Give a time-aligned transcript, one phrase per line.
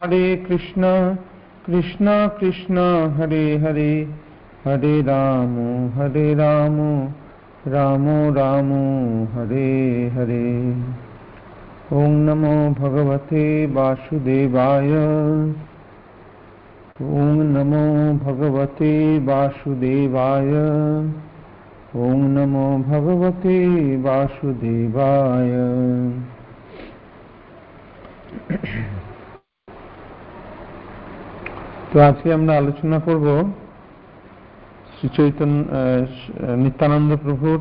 [0.00, 0.82] হরে কৃষ্ণ
[1.66, 2.06] কৃষ্ণ
[2.38, 2.76] কৃষ্ণ
[3.16, 3.92] হরে হরে
[4.64, 5.54] হরে রাম
[5.96, 6.76] হরে রাম
[7.66, 8.70] রাম রাম
[9.32, 9.70] হরে
[10.14, 10.46] হরে
[11.92, 13.42] ওম নমো ভগবতে
[13.74, 14.94] বাসুদেবায়
[17.12, 17.84] ওম নমো
[18.24, 18.92] ভগবতে
[19.26, 20.56] বাসুদেবায়
[21.96, 23.56] ওম নমো ভগবতে
[24.02, 25.56] বাসুদেবায়
[31.92, 33.26] তো আজকে আমরা আলোচনা করব
[34.94, 35.58] শ্রী চৈতন্য
[36.64, 37.58] নিত্যানন্দ প্রভুর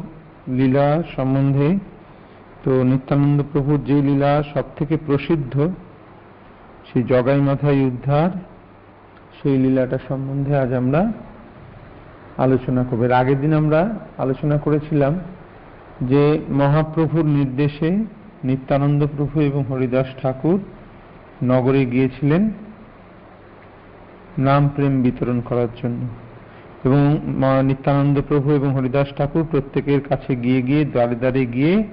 [0.58, 1.70] লীলা সম্বন্ধে।
[2.64, 5.54] তো নিত্যানন্দ প্রভুর যে লীলা সব থেকে প্রসিদ্ধ,
[6.88, 8.30] সেই জগাই মাথায় উদ্ধার
[9.38, 11.02] সেই লীলাটা সম্বন্ধে আজ আমরা
[12.46, 13.82] আলোচনা করব। এর আগের দিন আমরা
[14.24, 15.14] আলোচনা করেছিলাম
[16.12, 16.24] যে
[16.62, 17.90] মহাপ্রভুর নির্দেশে
[18.50, 20.60] নিত্যানন্দ প্রভু এবং হরিদাস ঠাকুর
[21.52, 22.44] নগরে গিয়েছিলেন।
[24.38, 26.08] নাম প্রেম বিতরণ করার জন্য।
[26.84, 27.20] এবং
[27.64, 31.84] নিত্যানন্দ প্রভু এবং হরিদাস ঠাকুর প্রত্যেকের কাছে গিয়ে গিয়ে দ্বারে দ্বারে গিয়ে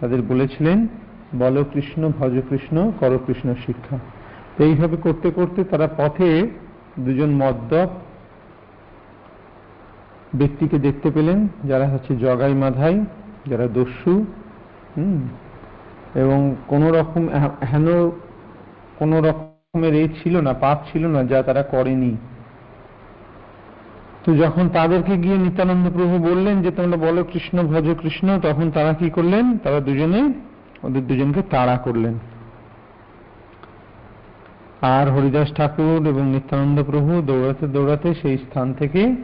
[0.00, 0.86] তাদের বলেছিলেন,
[1.38, 3.98] বল কৃষ্ণ, ভজ কৃষ্ণ, কর কৃষ্ণ শিক্ষা।
[4.58, 6.50] এইভাবে করতে করতে তারা পথে
[6.98, 7.88] দুজন মদ্যপ
[10.34, 13.04] ব্যক্তিকে দেখতে পেলেন, যারা হচ্ছে জগাই মাধাই,
[13.46, 14.24] যারা দস্যু,
[14.96, 15.28] হুম,
[16.14, 17.28] এবং কোন রকম
[17.72, 18.10] হেন
[18.98, 19.24] কোন
[19.74, 22.16] রকমের এ ছিল না, পাপ ছিল না, যা তারা করেনি।
[24.24, 28.92] তো যখন তাদেরকে গিয়ে নিত্যানন্দ প্রভু বললেন যে, তোমরা বলো কৃষ্ণ, ভজ, কৃষ্ণ তখন তারা
[28.92, 29.58] কি করলেন?
[29.58, 30.22] তারা দুজনে,
[30.82, 32.14] ওদের দুজনকে তাড়া করলেন।
[34.82, 39.14] আর হরিদাস ঠাকুর এবং নিত্যানন্দ প্রভু দৌড়াতে দৌড়াতে সেই স্থান থেকে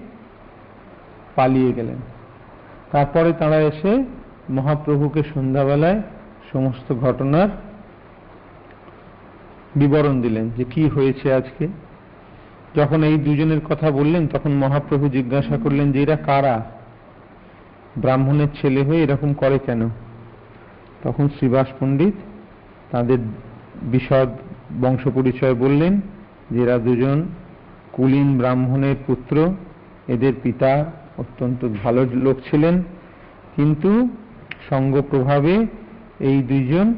[1.34, 1.96] পালিয়ে গেলেন।
[2.92, 4.04] তারপরে তারা এসে
[4.50, 6.02] মহাপ্রভুকে সন্ধ্যাবেলায়
[6.52, 7.69] সমস্ত ঘটনার
[9.76, 11.68] বিবরণ দিলেন যে কি হয়েছে আজকে।
[12.76, 16.64] যখন এই দুজনের কথা বললেন, তখন মহাপ্রভু জিজ্ঞাসা করলেন যে এরা কারা?
[17.98, 19.88] ব্রাহ্মণের ছেলে হয়ে এরকম করে কেন?
[21.02, 22.14] তখন শ্রীবাস পণ্ডিত
[22.90, 23.18] তাদের
[23.82, 24.28] বিশদ
[24.80, 26.00] বংশ পরিচয় বললেন
[26.50, 27.28] যে এরা দুজন
[27.92, 29.54] কুলীন ব্রাহ্মণের পুত্র,
[30.08, 32.82] এদের পিতা অত্যন্ত ভালো লোক ছিলেন,
[33.56, 34.08] কিন্তু
[34.70, 35.66] সঙ্গ প্রভাবে
[36.20, 36.94] এই দুইজন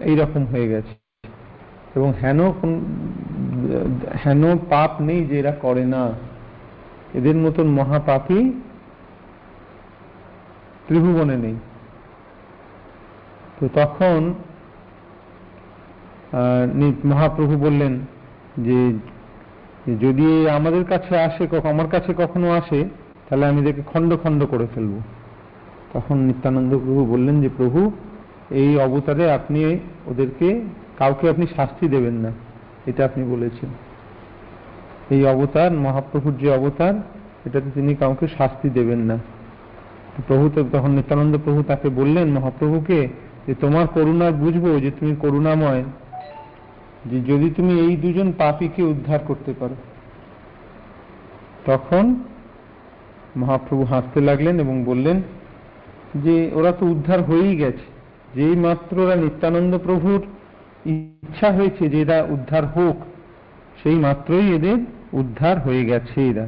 [0.00, 0.94] এইরকম হয়ে গেছে।
[1.94, 2.40] এবং হেন
[4.24, 6.12] হেন পাপ নেই যে এরা করে না।
[7.14, 8.52] এদের মতন মহাপাপী
[10.86, 11.54] ত্রিভুবনে নেই।
[13.60, 14.34] তো তখন
[17.04, 17.98] মহাপ্রভু বললেন
[18.58, 18.78] যে,
[20.00, 22.88] যদি আমাদের কাছে আসে আমার কাছে কখনো আসে,
[23.28, 25.00] তাহলে আমি এদেরকে খণ্ড খণ্ড করে ফেলব।
[25.92, 27.90] তখন নিত্যানন্দ প্রভু বললেন যে, প্রভু
[28.50, 30.60] এই অবতারে আপনি ওদেরকে,
[30.98, 32.30] কাউকে আপনি শাস্তি দেবেন না।
[32.86, 33.68] এটা আপনি বলেছেন।
[35.10, 36.94] এই অবতার, মহাপ্রভুর যে অবতার,
[37.46, 39.18] এটাতে তিনি কাউকে শাস্তি দেবেন না।
[40.26, 43.08] প্রভু তখন নিত্যানন্দ প্রভু তাকে বললেন, মহাপ্রভুকে,
[43.46, 45.84] যে তোমার করুণা বুঝব যে তুমি করুণাময়,
[47.04, 49.74] যে যদি তুমি এই দুজন পাপীকে উদ্ধার করতে পারো।
[51.66, 52.22] তখন
[53.36, 55.22] মহাপ্রভু হাসতে লাগলেন এবং বললেন,
[56.14, 57.93] যে ওরা তো উদ্ধার হয়েই গেছে।
[58.34, 60.20] যেই মাত্র নিত্যানন্দ প্রভুর
[60.86, 62.96] ইচ্ছা হয়েছে যে এরা উদ্ধার হোক
[63.82, 64.78] সেই মাত্রই এদের
[65.12, 66.46] উদ্ধার হয়ে গেছে এরা।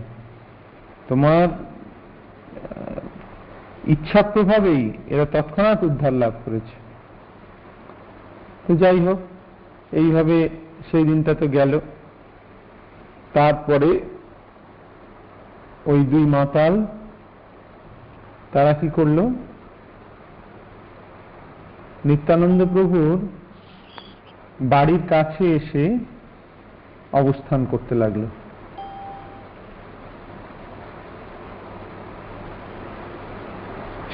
[1.09, 1.49] তোমার
[3.87, 6.77] ইচ্ছা প্রভাবেই এরা তৎক্ষণাৎ উদ্ধার লাভ করেছে।
[8.67, 9.19] তো যাই হোক,
[9.93, 10.49] এইভাবে
[10.91, 11.81] সেই দিনটা তো গেল।
[13.33, 14.01] তারপরে
[15.87, 16.87] ওই দুই মাতাল
[18.53, 19.19] তারা কি করল?
[22.07, 23.19] নিত্যানন্দ প্রভুর
[24.61, 25.85] বাড়ির কাছে এসে
[27.13, 28.25] অবস্থান করতে লাগল।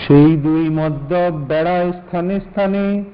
[0.07, 3.05] সেই দুই মদ্যপ বেড়ায় স্থানে স্থানে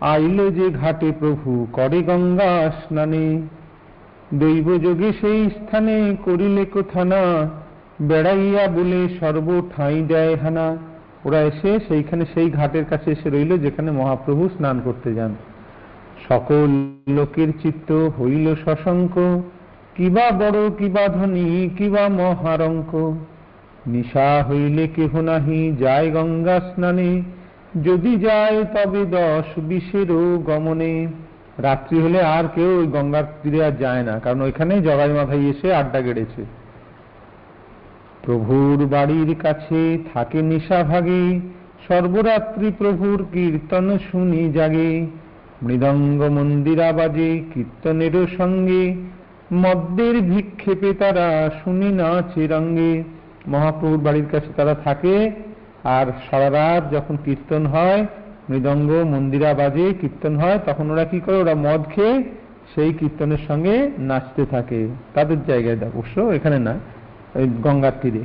[0.00, 3.26] আইল যে ঘাটে প্রভু, করে গঙ্গা স্নানে
[4.34, 7.22] দৈব যোগে সেই স্থানে করিলে কোথানা,
[8.00, 10.68] বেড়াইয়া বলে সর্ব ঠাঁই দেয় হানা।
[11.24, 15.32] ওরা এসে সেইখানে সেই ঘাটের কাছে এসে রইল, যেখানে মহাপ্রভু স্নান করতে যান।
[16.28, 16.68] সকল
[17.16, 19.16] লোকের চিত্ত হইল শশঙ্ক,
[19.96, 22.92] কিবা বড়, কিবা ধনী, কিবা মহারঙ্ক।
[23.86, 27.22] নিশা হইলে কেহ নাহি, যায় গঙ্গা স্নানে।
[27.84, 30.94] যদি যায় তবে দশ বিশেরও গমনে।
[31.58, 35.68] রাত্রি হলে আর কেউ ওই গঙ্গার তীরে আর যায় না, কারণ ওইখানে জগাই মাথায় এসে
[35.74, 36.42] আড্ডা গেড়েছে।
[38.22, 41.40] প্রভুর বাড়ির কাছে থাকে নিশা ভাগে,
[41.88, 45.06] সর্বরাত্রি প্রভুর কীর্তন শুনি জাগে।
[45.62, 48.94] মৃদঙ্গ মন্দিরা বাজে কীর্তনেরও সঙ্গে,
[49.52, 53.02] মদ্যের ভিক্ষেপে তারা শুনি নাচে রঙ্গে।
[53.48, 55.30] মহাপ্রভুর বাড়ির কাছে তারা থাকে,
[55.84, 58.06] আর সারা রাত যখন কীর্তন হয়,
[58.50, 61.36] মৃদঙ্গ মন্দিরা বাজে কীর্তন হয়, তখন ওরা কি করে?
[61.36, 62.24] ওরা মদ খেয়ে
[62.74, 66.74] সেই কীর্তনের সঙ্গে নাচতে থাকে। তাদের জায়গায় অবশ্য এখানে না
[67.36, 68.20] গঙ্গার তীরে।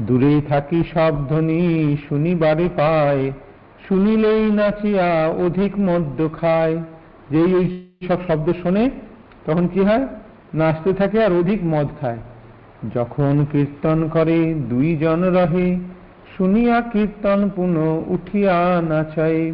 [0.00, 3.32] দূরেই থাকি সব ধ্বনি শুনিবারে পায়।
[3.88, 6.76] শুনিলেই নাচিয়া অধিক মদ্য খায়।
[7.30, 8.90] যেই ওই সব শব্দ শোনে,
[9.46, 10.06] তখন কি হয়?
[10.54, 12.18] নাচতে থাকে আর অধিক মদ খায়।
[12.94, 15.78] যখন কীর্তন করে, দুইজন রহে।
[16.36, 19.52] শুনিয়া কীর্তন পুনঃ উঠিয়া নাচায়।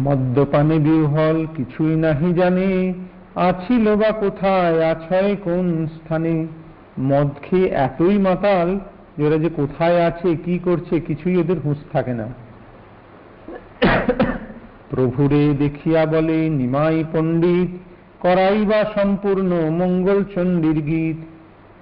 [0.00, 2.94] মদ্যপানে বিহল কিছুই নাহি জানে।
[3.34, 4.90] আছিল বা কোথায়?
[4.90, 6.46] আছয় কোন স্থানে?
[6.98, 8.78] মদ খেয়ে এতই মাতাল
[9.18, 12.28] যে ওরা যে কোথায় আছে, কি করছে, কিছুই ওদের হুঁশ থাকে না।
[14.90, 17.78] প্রভুরে দেখিয়া বলে, নিমাই পণ্ডিত,
[18.22, 21.16] করাই বা সম্পূর্ণ মঙ্গল চণ্ডীর গীত।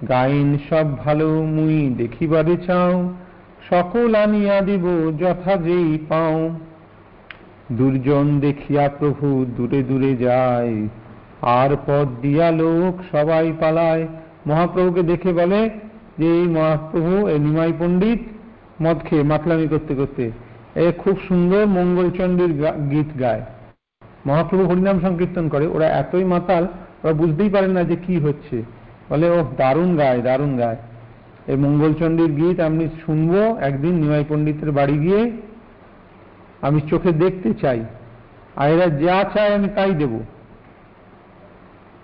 [0.09, 3.13] গাইন সব ভালো, মুই দেখিবারে চাও।
[3.71, 6.51] সকল আনিয়া দিব, যথা যেই পাও।
[7.73, 10.89] দুর্জন দেখিয়া প্রভু দূরে দূরে যায়।
[11.43, 14.09] আর পথ দিয়া লোক সবাই পালায়।
[14.47, 15.71] মহাপ্রভুকে দেখে বলে
[16.19, 18.19] যে, এই মহাপ্রভু, এই নিমাই পণ্ডিত,
[18.83, 20.31] মদ খেয়ে মাতলামি করতে করতে
[20.77, 22.53] এ খুব সুন্দর মঙ্গলচণ্ডীর
[22.91, 23.43] গীত গায়।
[24.27, 26.67] মহাপ্রভু হরিনাম সংকীর্তন করে। ওরা এতই মাতাল,
[27.05, 28.63] ওরা বুঝতেই পারে না যে কি হচ্ছে।
[29.11, 30.77] বলে ও দারুণ গায় দারুণ গায়।
[31.47, 35.31] এই মঙ্গলচণ্ডীর গীত আমি শুনব একদিন নিমাই পণ্ডিতের বাড়ি গিয়ে।
[36.63, 37.85] আমি চোখে দেখতে চাই।
[38.57, 40.19] আর এরা যা চায় আমি তাই দেব।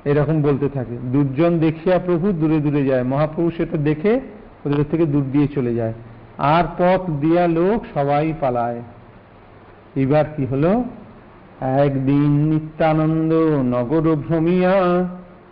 [0.06, 4.20] এরকম বলতে থাকে। দুর্জন দেখিয়া প্রভু দূরে দূরে যায়। মহাপ্রভু সেটা দেখে
[4.66, 5.92] ওদের থেকে দূর দিয়ে চলে যায়।
[6.38, 8.82] আর পথ দিয়া লোক সবাই পালায়।
[9.96, 10.84] এবার কি হলো?
[11.60, 13.32] একদিন নিত্যানন্দ
[13.76, 15.04] নগর ভ্রমিয়া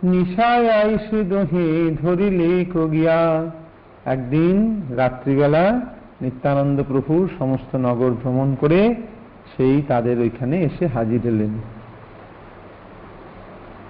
[0.03, 3.51] নিশায় আইসে দোহে ধরিলে কগিয়া।
[4.05, 5.81] একদিন রাত্রিবেলা
[6.21, 8.95] নিত্যানন্দ প্রভু সমস্ত নগর ভ্রমণ করে
[9.57, 11.74] সেই তাদের ওইখানে এসে হাজির হলেন।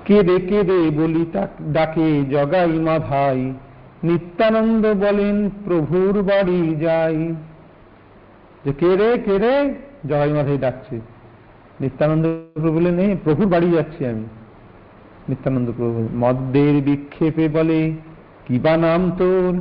[0.05, 1.23] কেঁদে কেঁদে বলি
[1.73, 3.39] ডাকে, জগাই মা ভাই,
[4.03, 7.35] নিত্যানন্দ বলেন প্রভুর বাড়ি যাই।
[8.65, 9.55] যে কে রে কে রে
[10.09, 10.95] জগাই মাধাই ডাকছে,
[11.79, 14.25] নিত্যানন্দ প্রভু বলেন এই প্রভুর বাড়ি যাচ্ছি আমি।
[15.29, 17.79] নিত্যানন্দ প্রভু মদ্যের বিক্ষেপে বলে
[18.45, 19.51] কিবা নাম তোর?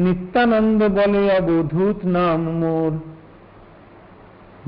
[0.00, 2.92] নিত্যানন্দ বলে, অবধূত নাম মোর।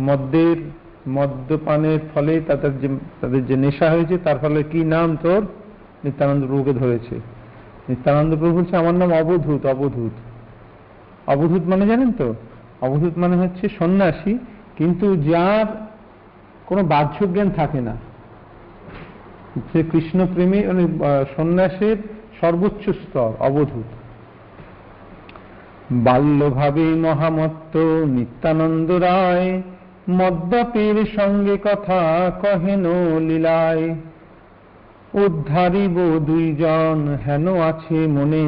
[0.02, 0.58] মদ্যের
[1.08, 2.88] মদ্যপানের ফলে তাদের যে
[3.20, 5.42] তাদের যে নেশা হয়েছে, তার ফলে কি নাম তোর?
[6.04, 7.14] নিত্যানন্দ প্রভুকে ধরেছে।
[7.88, 10.10] নিত্যানন্দ প্রভু বলছে আমার নাম অবধূত অবধূত।
[11.26, 12.34] অবধূত মানে জানেন তো?
[12.80, 14.38] অবধূত মানে হচ্ছে সন্ন্যাসী,
[14.76, 15.66] কিন্তু যার
[16.66, 17.96] কোনো বাহ্য জ্ঞান থাকে না।
[19.72, 20.88] সে কৃষ্ণ প্রেমী মানে
[21.36, 21.96] সন্ন্যাসের
[22.40, 23.84] সর্বোচ্চ স্তর, অবধূত।
[25.92, 29.62] বাল্যভাবে মহামত্ত নিত্যানন্দ রায়
[30.18, 32.84] মদ্যপের সঙ্গে কথা কহেন
[33.18, 33.94] লীলায়।
[35.14, 35.96] উদ্ধারিব
[36.26, 38.46] দুইজন হেন আছে মনে,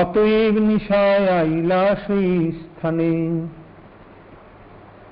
[0.00, 3.12] অতএব নিশায় আইলা সেই স্থানে।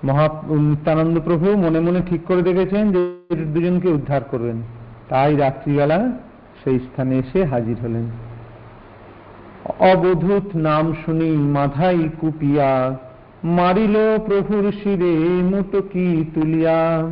[0.05, 3.01] মহা নিত্যানন্দ প্রভু মনে মনে ঠিক করে দেখেছেন যে
[3.37, 4.63] দুজনকে উদ্ধার করবেন।
[5.09, 5.99] তাই রাত্রিবেলা
[6.65, 8.07] সেই স্থানে এসে হাজির হলেন।
[9.93, 12.71] অবধূত নাম শুনি মাধাই কুপিয়া
[13.45, 17.03] মারিল প্রভুর শিরে মুটকি তুলিয়া?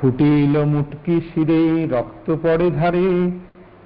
[0.00, 3.30] ফুটিল মুটকি শিরে, রক্ত পড়ে ধারে,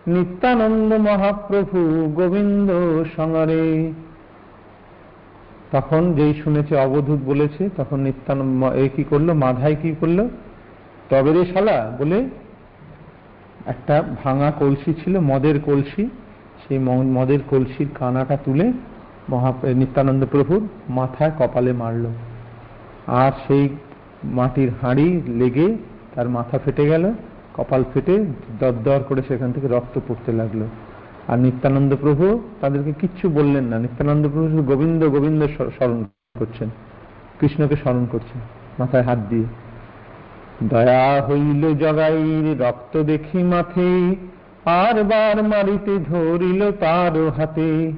[0.07, 1.79] নিত্যানন্দ মহাপ্রভু
[2.15, 2.71] গোবিন্দ
[3.17, 3.93] সঙ্গরে
[5.73, 10.29] তখন যেই শুনেছে, অবধূত বলেছে, তখন নিত্যানন্দ এ কি করল, মাধায় কি করল?
[11.11, 12.29] তবে রে শালা, বলে
[13.67, 16.11] একটা ভাঙা কলসি ছিল, মদের কলসি।
[16.71, 16.81] সেই
[17.17, 18.67] মদের কলসির কানাটা তুলে
[19.29, 19.51] মহা
[19.81, 20.63] নিত্যানন্দ প্রভুর
[20.99, 22.05] মাথায় কপালে মারল।
[23.23, 23.65] আর সেই
[24.39, 25.09] মাটির হাঁড়ি
[25.41, 25.69] লেগে
[26.15, 27.05] তার মাথা ফেটে গেল,
[27.57, 28.15] কপাল ফেটে
[28.87, 30.61] দর করে সেখান থেকে রক্ত পড়তে লাগল।
[31.31, 32.25] আর নিত্যানন্দ প্রভু
[32.61, 35.41] তাদেরকে কিচ্ছু বললেন না। নিত্যানন্দ প্রভু গোবিন্দ গোবিন্দ
[35.77, 36.01] স্মরণ
[36.41, 36.69] করছেন,
[37.39, 38.41] কৃষ্ণকে স্মরণ করছেন
[38.79, 39.47] মাথায় হাত দিয়ে।
[40.73, 43.89] দয়া হইল জগাইর রক্ত দেখি মাথে
[44.65, 47.93] আর বার মারিতে ধরিল তার হাতে।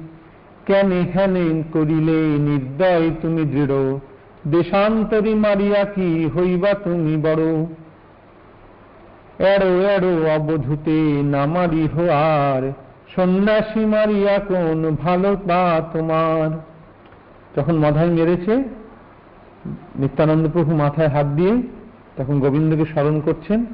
[0.65, 3.99] কেনে হেনে করিলে নির্দয় তুমি দৃঢ়।
[4.47, 7.65] দেশান্তরী মারিয়া কি হইবা তুমি বড়?
[9.39, 12.71] এড়ো এড়ো অবধূতে না মারিহ আর।
[13.15, 16.49] সন্ন্যাসী মারিয়া কোন ভালো তা তোমার?
[17.57, 18.63] যখন মাথায় মেরেছে,
[19.95, 21.61] নিত্যানন্দ প্রভু মাথায় হাত দিয়ে
[22.17, 23.65] তখন গোবিন্দকে স্মরণ করছেন।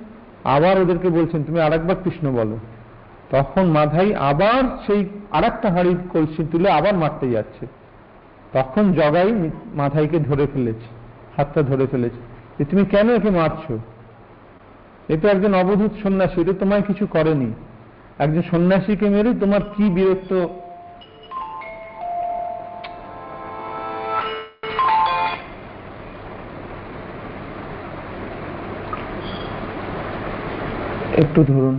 [0.44, 2.58] আবার ওদেরকে বলছেন, তুমি আরেকবার কৃষ্ণ বলো।
[3.32, 7.64] তখন মাধাই আবার সেই আরেকটা হাঁড়ি কলসি তুলে আবার মারতে যাচ্ছে।
[8.54, 9.32] তখন জগাই
[9.74, 10.88] মাথাইকে ধরে ফেলেছে,
[11.38, 12.22] হাতটা ধরে ফেলেছে।
[12.58, 13.74] যে তুমি কেন একে মারছো?
[15.14, 17.50] এ তো একজন অবধূত সন্ন্যাসী এটা তোমায় কিছু করেনি।
[18.24, 20.32] একজন সন্ন্যাসীকে মেরে তোমার কি বিরক্ত
[31.24, 31.76] একটু ধরুন।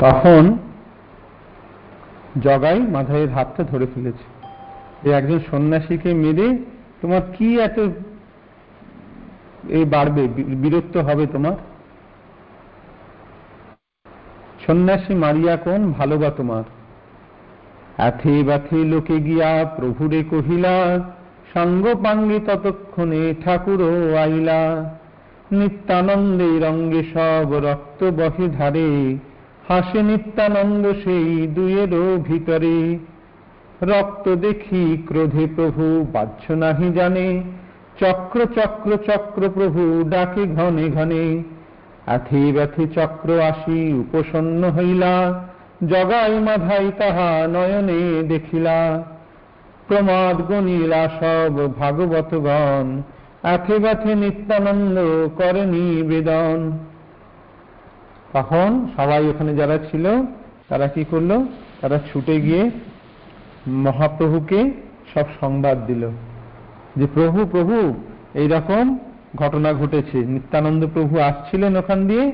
[0.00, 0.58] তখন
[2.42, 4.26] জগাই মাধাইয়ের হাতটা ধরে ফেলেছে।
[5.12, 6.58] একজন সন্ন্যাসীকে মেরে
[7.00, 7.78] তোমার কি এত
[9.68, 10.28] এই বাড়বে?
[10.62, 11.56] বিরক্ত হবে তোমার?
[14.66, 15.92] সন্ন্যাসী মারিয়া কোন?
[15.92, 16.64] ভালোবা তোমার।
[18.06, 21.00] এথে বাথে লোকে গিয়া প্রভুরে কহিলা,
[21.54, 23.80] সঙ্গ পাঙ্গে ততক্ষণে ঠাকুর
[24.16, 24.60] আইলা।
[25.52, 29.18] নিত্যানন্দে রঙ্গে সব রক্ত বহে ধারে।
[29.70, 32.98] হাসে নিত্যানন্দ সেই দুয়েরও ভিতরে।
[33.82, 37.42] রক্ত দেখি ক্রোধে প্রভু বাহ্য নাহি জানে।
[38.00, 41.42] চক্র চক্র চক্র প্রভু ডাকে ঘনে ঘনে।
[42.06, 45.14] আথে ব্যথে চক্র আসি উপসন্ন হইলা।
[45.86, 49.02] জগাই মাধাই তাহা নয়নে দেখিলা।
[49.88, 53.02] প্রমাদ গণিলা সব ভাগবতগণ।
[53.42, 54.96] আথে ব্যথে নিত্যানন্দ
[55.38, 56.58] করে নিবেদন
[58.32, 60.04] তখন সবাই ওখানে যারা ছিল,
[60.68, 61.30] তারা কি করল?
[61.80, 62.70] তারা ছুটে গিয়ে
[63.68, 64.70] মহাপ্রভুকে
[65.14, 66.10] সব সংবাদ দিল
[66.96, 67.94] যে, প্রভু প্রভু
[68.34, 68.98] এইরকম
[69.36, 72.32] ঘটনা ঘটেছে। নিত্যানন্দ প্রভু আসছিলেন ওখান দিয়ে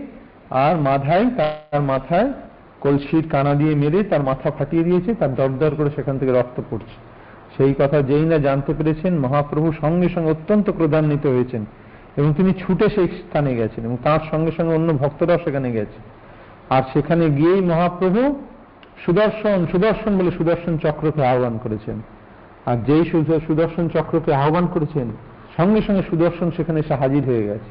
[0.50, 2.32] আর মাথায়, তার মাথায়
[2.80, 6.96] কলসির কানা দিয়ে মেরে তার মাথা ফাটিয়ে দিয়েছে, তার দরদর করে সেখান থেকে রক্ত পড়ছে।
[7.56, 11.64] সেই কথা যেই না জানতে পেরেছেন, মহাপ্রভু সঙ্গে সঙ্গে অত্যন্ত ক্রোধান্বিত হয়েছেন।
[12.16, 15.98] এবং তিনি ছুটে সেই স্থানে গেছেন এবং তার সঙ্গে সঙ্গে অন্য ভক্তরাও সেখানে গেছে
[16.70, 18.20] আর সেখানে গিয়েই মহাপ্রভু
[19.04, 21.98] সুদর্শন সুদর্শন বলে সুদর্শন চক্রকে আহ্বান করেছেন।
[22.66, 23.04] আর যেই
[23.46, 25.06] সুদর্শন চক্রকে আহ্বান করেছেন,
[25.56, 27.70] সঙ্গে সঙ্গে সুদর্শন সেখানে এসে হাজির হয়ে গেছে।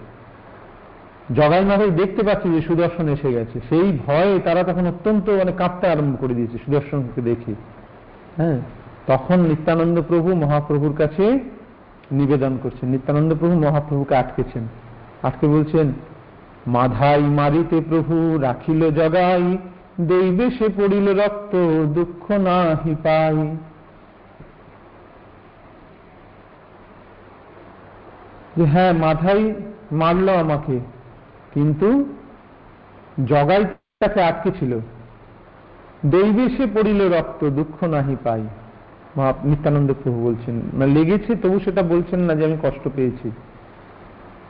[1.34, 5.86] জগাই মাথায় দেখতে পাচ্ছি যে সুদর্শন এসে গেছে। সেই ভয়ে তারা তখন অত্যন্ত মানে কাঁপতে
[5.88, 7.54] আরম্ভ করে দিয়েছে সুদর্শনকে দেখে।
[8.38, 8.60] হ্যাঁ
[9.08, 11.26] তখন নিত্যানন্দ প্রভু মহাপ্রভুর কাছে
[12.12, 14.68] নিবেদন করছেন। নিত্যানন্দ প্রভু মহাপ্রভুকে আটকেছেন।
[15.24, 15.94] আটকে বলছেন,
[16.68, 19.58] মাধাই মারিতে প্রভু, রাখিল জগাই
[20.02, 21.56] দৈবে সে পড়িল রক্ত,
[21.94, 23.58] দুঃখ নাহি পাই।
[28.56, 29.54] যে হ্যাঁ মাথাই
[29.92, 30.80] মারল আমাকে,
[31.54, 32.06] কিন্তু
[33.26, 33.66] জগাই
[34.00, 34.80] তাকে আটকে ছিল।
[36.06, 38.44] দৈবে সে পড়িল রক্ত, দুঃখ নাহি পাই।
[39.44, 43.32] নিত্যানন্দ প্রভু বলছেন মানে লেগেছে, তবু সেটা বলছেন না যে আমি কষ্ট পেয়েছি।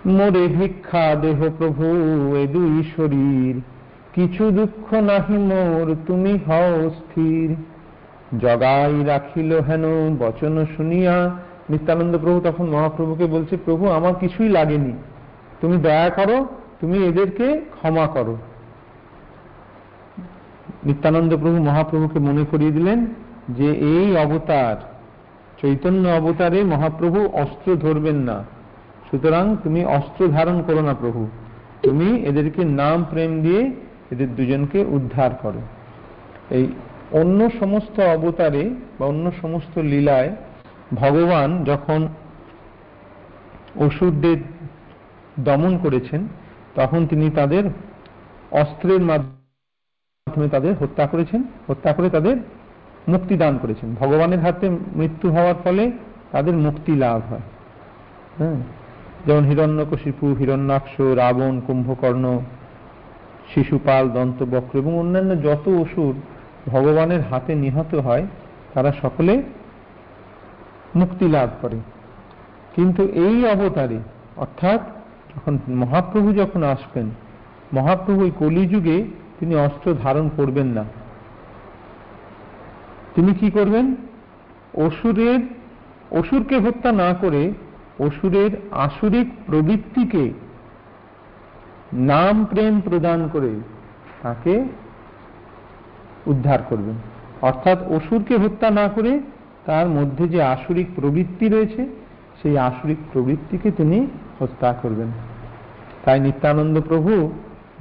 [0.05, 1.85] মোরে ভিক্ষা দেহ প্রভু,
[2.35, 3.61] এ দুই শরীর।
[4.13, 7.55] কিছু দুঃখ নাহি মোর, তুমি হও স্থির।
[8.39, 11.31] জগাই রাখিল হেন, বচন শুনিয়া
[11.69, 14.93] নিত্যানন্দ প্রভু তখন মহাপ্রভুকে বলছে, প্রভু, আমার কিছুই লাগেনি।
[15.61, 16.47] তুমি দয়া করো,
[16.81, 18.37] তুমি এদেরকে ক্ষমা করো।
[20.85, 23.05] নিত্যানন্দ প্রভু মহাপ্রভুকে মনে করিয়ে দিলেন
[23.49, 24.75] যে এই অবতার,
[25.61, 28.43] চৈতন্য অবতারে মহাপ্রভু অস্ত্র ধরবেন না।
[29.11, 31.27] সুতরাং তুমি অস্ত্র ধারণ করো না প্রভু।
[31.81, 33.71] তুমি এদেরকে নাম প্রেম দিয়ে
[34.11, 35.61] এদের দুজনকে উদ্ধার করো।
[36.49, 36.67] এই
[37.11, 40.35] অন্য সমস্ত অবতারে বা অন্য সমস্ত লীলায়
[40.93, 42.07] ভগবান যখন
[43.75, 44.37] অসুরদের
[45.39, 46.27] দমন করেছেন,
[46.75, 47.63] তখন তিনি তাদের
[48.51, 52.37] অস্ত্রের মাধ্যমে তাদের হত্যা করেছেন। হত্যা করে তাদের
[53.07, 55.91] মুক্তি দান করেছেন। ভগবানের হাতে মৃত্যু হওয়ার ফলে
[56.31, 57.39] তাদের মুক্তি লাভ হয়।
[58.39, 58.55] হ্যাঁ?
[59.25, 62.39] যেমন হিরণ্যকশিপু, হিরণ্যাক্ষ, রাবণ, কুম্ভকর্ণ,
[63.53, 66.15] শিশুপাল, দন্তবক্র এবং অন্যান্য যত অসুর
[66.69, 68.27] ভগবানের হাতে নিহত হয়,
[68.73, 69.43] তারা সকলে
[70.95, 71.75] মুক্তি লাভ করে।
[72.75, 73.97] কিন্তু এই অবতারে,
[74.37, 74.81] অর্থাৎ
[75.35, 77.09] যখন মহাপ্রভু যখন আসবেন,
[77.73, 79.03] মহাপ্রভু ওই কলিযুগে
[79.39, 80.83] তিনি অস্ত্র ধারণ করবেন না।
[83.15, 83.95] তিনি কি করবেন?
[84.73, 85.39] অসুরের,
[86.11, 87.53] অসুরকে হত্যা না করে
[87.99, 90.33] অসুরের আসুরিক প্রবৃত্তিকে
[91.93, 93.51] নাম প্রেম প্রদান করে
[94.23, 94.63] তাকে
[96.27, 96.95] উদ্ধার করবেন।
[97.41, 99.19] অর্থাৎ অসুরকে হত্যা না করে
[99.65, 101.87] তার মধ্যে যে আসুরিক প্রবৃত্তি রয়েছে,
[102.41, 104.07] সেই আসুরিক প্রবৃত্তিকে তিনি
[104.39, 105.07] হত্যা করবেন।
[106.05, 107.31] তাই নিত্যানন্দ প্রভু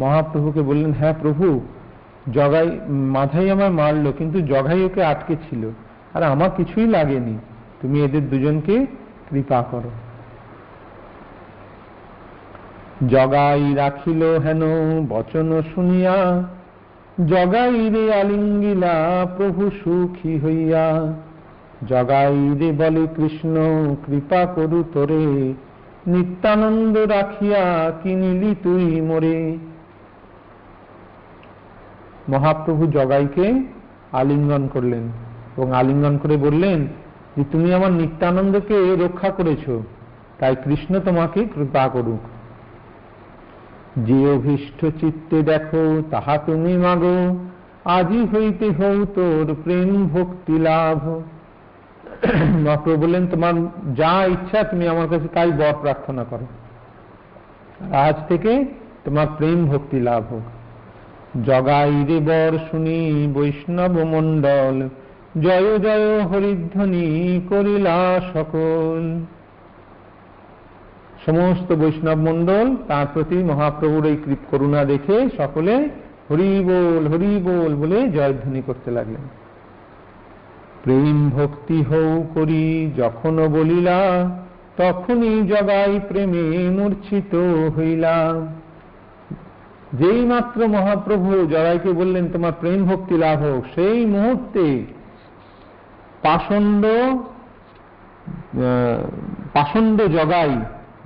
[0.00, 1.60] মহাপ্রভুকে বললেন হ্যাঁ প্রভু
[2.32, 5.70] জগাই মাথাই আমার মারলো, কিন্তু জগাই ওকে আটকে ছিল।
[6.14, 7.38] আর আমার কিছুই লাগেনি।
[7.82, 8.86] তুমি এদের দুজনকে
[9.30, 9.90] কৃপা করো।
[13.08, 14.62] জগাই রাখিল হেন
[15.08, 16.42] বচন শুনিয়া,
[17.26, 21.12] জগাই রে আলিঙ্গিলা, প্রভু সুখী হইয়া।
[21.88, 23.54] জগাই রে বলে, কৃষ্ণ,
[24.06, 25.52] কৃপা করু তোরে,
[26.06, 29.56] নিত্যানন্দ রাখিয়া কিনিলি তুই মোরে।
[32.28, 33.62] মহাপ্রভু জগাইকে
[34.12, 35.02] আলিঙ্গন করলেন
[35.56, 36.86] এবং আলিঙ্গন করে বললেন
[37.36, 39.70] যে, তুমি আমার নিত্যানন্দকে রক্ষা করেছ,
[40.38, 42.20] তাই কৃষ্ণ তোমাকে কৃপা করুক।
[43.96, 47.44] যে অভীষ্ট চিত্তে দেখো, তাহা তুমি মাগো।
[47.84, 51.06] আজি হইতে হও তোর প্রেম ভক্তি লাভ।
[52.64, 53.54] মহাপ্রভু বললেন, তোমার
[53.94, 56.46] যা ইচ্ছা, তুমি আমার কাছে তাই বর প্রার্থনা করো।
[57.94, 58.64] আজ থেকে
[59.04, 60.63] তোমার প্রেম ভক্তি লাভ হোক।
[61.42, 64.88] জগাই রে বর শুনি বৈষ্ণব মণ্ডল
[65.42, 69.24] জয় জয় হরিধ্বনি করিলা সকল।
[71.26, 75.88] সমস্ত বৈষ্ণব মণ্ডল, তার প্রতি মহাপ্রভুর এই কৃপ করুণা দেখে সকলে
[76.30, 79.24] হরি বল হরি বল বলে জয়ধ্বনি করতে লাগলেন।
[80.82, 84.28] প্রেম ভক্তি হৌ করি, যখন বলিলা,
[84.76, 87.34] তখনই জগাই প্রেমে মূর্ছিত
[87.78, 88.46] হইলা
[90.00, 94.66] যেই মাত্র মহাপ্রভু জগাইকে বললেন, তোমার প্রেম ভক্তি লাভ হোক, সেই মুহূর্তে
[96.22, 96.84] পাষণ্ড
[99.52, 100.52] পাষণ্ড জগাই,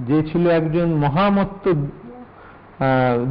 [0.09, 1.65] যে ছিল একজন মহামত্ত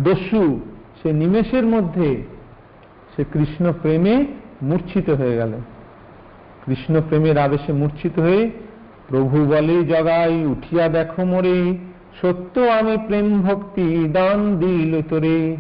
[0.04, 0.60] দস্যু,
[1.00, 2.10] সে নিমেষের মধ্যে
[3.14, 4.16] সে কৃষ্ণ প্রেমে
[4.62, 5.54] মূর্ছিত হয়ে গেল।
[6.66, 8.42] কৃষ্ণ প্রেমের আবেশে মূর্ছিত হয়ে
[9.08, 11.58] প্রভু বলে, জগাই, উঠিয়া দেখো মোরে
[12.22, 15.58] সত্য আমি প্রেম ভক্তি দান দিল তোরে।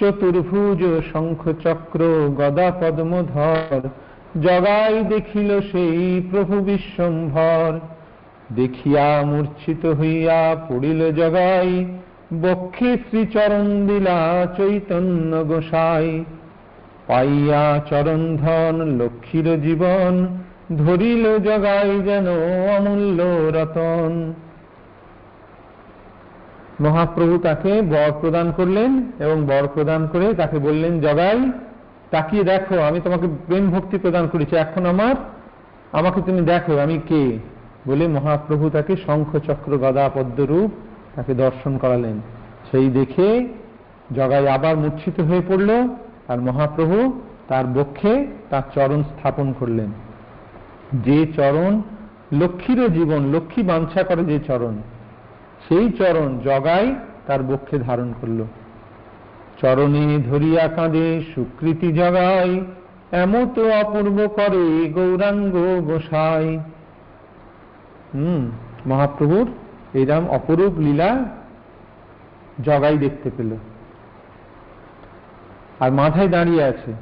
[0.00, 0.80] চতুর্ভুজ
[1.12, 2.00] শঙ্খ চক্র
[2.36, 3.80] গদা পদ্মধর,
[4.42, 7.78] জগাই দেখিল সেই প্রভু বিশ্বম্ভর।
[8.56, 11.84] দেখিয়া মূর্ছিত হইয়া পড়িল জগাই,
[12.42, 16.24] বক্ষে শ্রীচরণ দিলা চৈতন্য গোসাই।
[17.06, 20.12] পাইয়া চরণধন লক্ষ্মীর জীবন,
[20.76, 22.26] ধরিল জগাই যেন
[22.76, 23.22] অমূল্য
[23.58, 24.32] রতন।
[26.82, 31.50] মহাপ্রভু তাকে বর প্রদান করলেন এবং বর প্রদান করে তাকে বললেন, জগাই,
[32.10, 35.14] তাকিয়ে দেখো, আমি তোমাকে প্রেম ভক্তি প্রদান করেছি, এখন আমার,
[35.92, 37.38] আমাকে তুমি দেখো, আমি কে?
[37.86, 40.70] বলে মহাপ্রভু তাকে শঙ্খ চক্র গদা পদ্মরূপ
[41.14, 42.20] তাকে দর্শন করালেন।
[42.70, 43.48] সেই দেখে
[44.12, 45.88] জগাই আবার মূর্ছিত হয়ে পড়ল
[46.28, 49.90] আর মহাপ্রভু তার বক্ষে তার চরণ স্থাপন করলেন।
[50.92, 51.82] যে চরণ
[52.32, 54.74] লক্ষ্মীরও জীবন, লক্ষ্মী বাঞ্ছা করে যে চরণ
[55.72, 56.94] সেই চরণ জগাই
[57.26, 58.44] তার বক্ষে ধারণ করল।
[59.60, 62.60] চরণে ধরিয়া কাঁদে, সুকৃতি জগাই,
[63.12, 66.58] এমত অপূর্ব করে গৌরাঙ্গ গোসাই।
[68.14, 68.50] হম,
[68.86, 69.50] মহাপ্রভুর
[69.94, 71.24] এইরাম অপরূপ লীলা
[72.64, 73.56] জগাই দেখতে পেল।
[75.80, 76.92] আর মাথায় দাঁড়িয়ে আছে।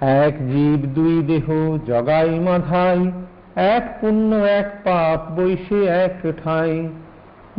[0.00, 3.12] এক জীব দুই দেহ জগাই মাথায়
[3.56, 6.88] এক পুণ্য, এক পাপ, বৈশে এক ঠাই।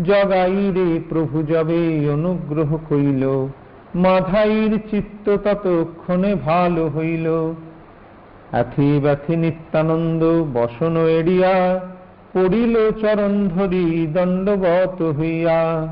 [0.03, 3.47] জগাই রে প্রভু যবে অনুগ্রহ কইল
[3.95, 7.53] মাধাইর চিত্ত ততক্ষণে ভালো হইল।
[8.51, 11.79] আথি বাথি নিত্যানন্দ বসন এড়িয়া,
[12.33, 15.87] পড়িল চরণ ধরি দণ্ডবত হইয়া।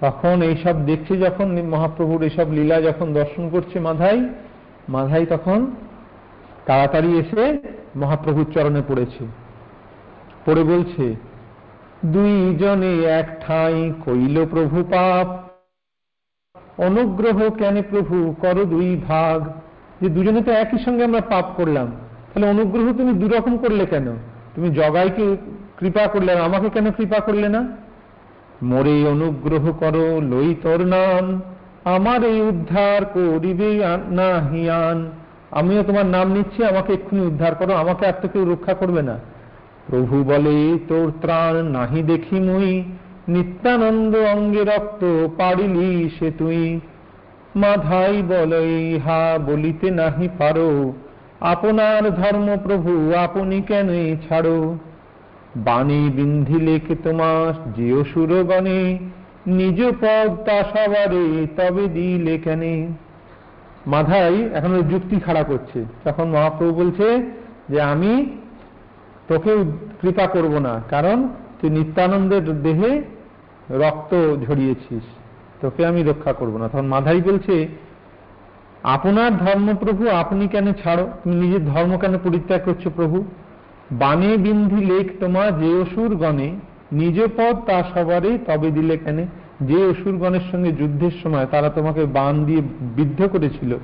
[0.00, 4.28] তখন এইসব দেখছে যখন, মহাপ্রভুর এইসব লীলা যখন দর্শন করছে মাধাই
[4.88, 5.66] মাধাই তখন
[6.66, 9.24] তাড়াতাড়ি এসে মহাপ্রভুর চরণে পড়েছে।
[10.46, 11.16] পড়ে বলছে,
[12.04, 15.50] দুই জনে এক ঠাই কইল প্রভু পাপ।
[16.80, 19.52] অনুগ্রহ কেন প্রভু, করো দুই ভাগ।
[20.00, 21.92] যে দুজনে তো একই সঙ্গে আমরা পাপ করলাম,
[22.34, 24.16] তাহলে অনুগ্রহ তুমি দুরকম করলে কেন?
[24.54, 25.36] তুমি জগাইকে
[25.78, 27.68] কৃপা করলে আমাকে কেন কৃপা করলে না?
[28.62, 31.42] মোরে অনুগ্রহ করো লই তোর নাম।
[31.84, 35.10] আমার এই উদ্ধার করিবে না হিয়ান
[35.52, 39.18] আমিও তোমার নাম নিচ্ছি, আমাকে এক্ষুনি উদ্ধার করো, আমাকে আর তো কেউ রক্ষা করবে না।
[39.86, 42.84] প্রভু বলে, তোর ত্রাণ নাহি দেখি মুই,
[43.28, 46.80] নিত্যানন্দ অঙ্গে রক্ত পারিলি সে তুই।
[47.56, 50.92] মাধাই বলে, ইহা বলিতে নাহি পারো,
[51.40, 53.88] আপনার ধর্ম প্রভু আপনি কেন
[54.28, 54.78] ছাড়ো?
[55.56, 58.98] বাণী বিন্ধিলে কে তোমার যে অসুরগণে
[59.46, 62.86] নিজ পদ তা সবারে তবে দিলে কেনে?
[63.92, 67.06] মাধাই এখন ওই যুক্তি খাড়া করছে। তখন মহাপ্রভু বলছে
[67.72, 68.12] যে আমি
[69.28, 69.52] তোকে
[70.00, 71.18] কৃপা করব না, কারণ
[71.58, 72.92] তুই নিত্যানন্দের দেহে
[73.82, 74.12] রক্ত
[74.44, 75.04] ঝরিয়েছিস।
[75.60, 77.54] তোকে আমি রক্ষা করব না। তখন মাধাই বলছে,
[78.94, 81.04] আপনার ধর্মপ্রভু আপনি কেন ছাড়ো?
[81.20, 83.18] তুমি নিজের ধর্ম কেন পরিত্যাগ করছ প্রভু?
[84.02, 86.48] বানে বিন্ধি লেখ তোমা যে অসুর গণে
[86.98, 89.18] নিজ পদ তা সবারই তবে দিলে কেন?
[89.60, 93.76] যে অসুরগণের সঙ্গে যুদ্ধের সময় তারা তোমাকে বান দিয়ে বিদ্ধ করেছিল,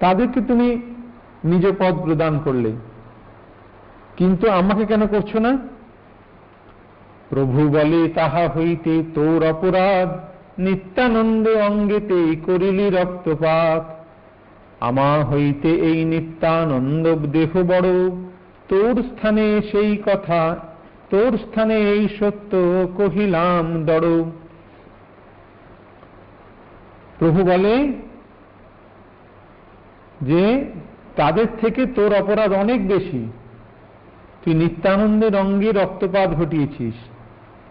[0.00, 0.80] তাদেরকে তুমি
[1.44, 2.72] নিজ পদ প্রদান করলে।
[4.16, 5.58] কিন্তু আমাকে কেন করছ না?
[7.28, 10.08] প্রভু বলে, তাহা হইতে তোর অপরাধ,
[10.60, 13.94] নিত্যানন্দ অঙ্গেতে করিলি রক্তপাত।
[14.80, 18.10] আমা হইতে এই নিত্যানন্দ দেহ বড়,
[18.68, 20.56] তোর স্থানে সেই কথা,
[21.10, 22.52] তোর স্থানে এই সত্য
[22.96, 24.24] কহিলাম দড়।
[27.20, 27.92] প্রভু বলে
[30.22, 30.64] যে,
[31.16, 33.32] তাদের থেকে তোর অপরাধ অনেক বেশি।
[34.44, 36.94] তুই নিত্যানন্দের অঙ্গে রক্তপাত ঘটিয়েছিস।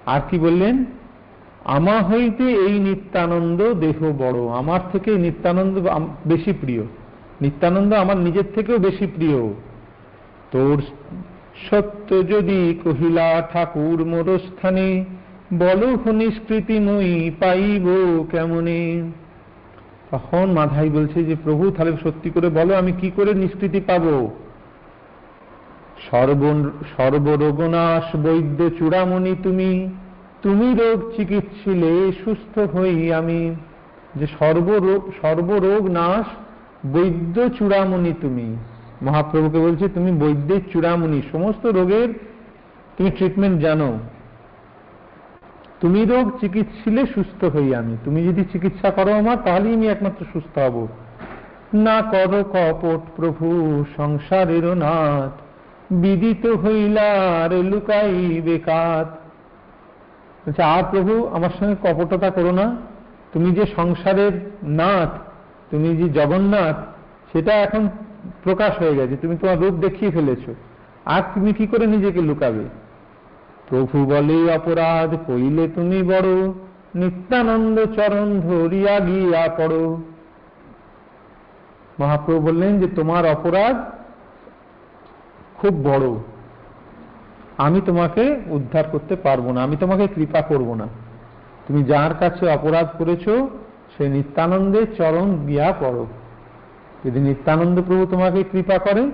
[0.06, 0.86] আর কি বললেন?
[1.66, 5.80] আমা হইতে এই নিত্যানন্দ দেহ বড়। আমার থেকে নিত্যানন্দ
[6.28, 6.84] বেশি প্রিয়।
[7.42, 9.54] নিত্যানন্দ আমার নিজের থেকেও বেশি প্রিয়।
[10.52, 10.82] তোর
[11.70, 15.06] সত্য যদি কহিলা ঠাকুর মোর স্থানে
[15.54, 19.12] বল নিষ্কৃতিময়ী পাইব কেমনে?
[20.12, 24.30] তখন মাধাই বলছে যে, প্রভু, তাহলে সত্যি করে বলো, আমি কি করে নিষ্কৃতি পাব?
[26.12, 29.90] সর্ব সর্বরোগনাশ বৈদ্য চূড়ামণি তুমি
[30.42, 33.56] তুমি রোগ চিকিৎসিলে সুস্থ হই আমি।
[34.16, 36.26] যে সর্বরোগ সর্বরোগ নাশ
[36.88, 38.56] বৈদ্য চূড়ামণি তুমি।
[39.02, 42.10] মহাপ্রভুকে বলছে, তুমি বৈদ্যের চূড়ামণি, সমস্ত রোগের,
[42.98, 44.00] তুমি ট্রিটমেন্ট জানো।
[45.80, 50.60] তুমি রোগ চিকিৎসিলে সুস্থ হই আমি। তুমি যদি চিকিৎসা করো আমার, তাহলেই আমি একমাত্র সুস্থ
[50.60, 50.88] হব।
[51.74, 55.42] না কর কপট প্রভু, সংসারের নাথ
[55.94, 59.18] বিদিত হইলার লুকাই বেকাত
[60.48, 62.76] বলছে আর প্রভু, আমার সঙ্গে কপটতা করো না।
[63.34, 64.32] তুমি যে সংসারের
[64.64, 65.10] নাথ,
[65.72, 66.76] তুমি যে জগন্নাথ,
[67.32, 67.90] সেটা এখন
[68.44, 70.56] প্রকাশ হয়ে গেছে। তুমি তোমার রূপ দেখিয়ে ফেলেছো।
[71.06, 72.89] আর তুমি কি করে নিজেকে লুকাবে?
[73.70, 76.54] প্রভু বলে, অপরাধ কইলে তুমি বড়,
[76.96, 80.02] নিত্যানন্দ চরণ ধরিয়া গিয়া পড়ো।
[82.00, 83.76] মহাপ্রভু বললেন যে, তোমার অপরাধ
[85.58, 86.16] খুব বড়।
[87.58, 90.88] আমি তোমাকে উদ্ধার করতে পারব না, আমি তোমাকে কৃপা করব না।
[91.68, 93.24] তুমি যার কাছে অপরাধ করেছ,
[93.98, 96.08] সে নিত্যানন্দের চরণ গিয়া পড়ো।
[97.06, 99.12] যদি নিত্যানন্দ প্রভু তোমাকে কৃপা করে,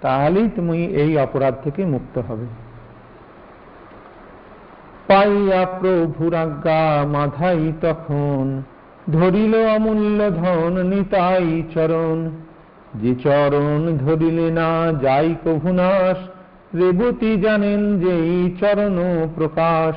[0.00, 2.69] তাহলেই তুমি এই অপরাধ থেকে মুক্ত হবে।
[5.10, 8.62] পাইয়া প্রভুর আজ্ঞা মাধাই তখন।
[9.12, 12.30] ধরিল অমূল্য ধন নিতাই চরণ।
[12.94, 16.16] যে চরণ ধরিলে না যাই কভুনাশ
[16.74, 18.98] রেবতী জানেন যেই চরণ
[19.34, 19.94] প্রকাশ।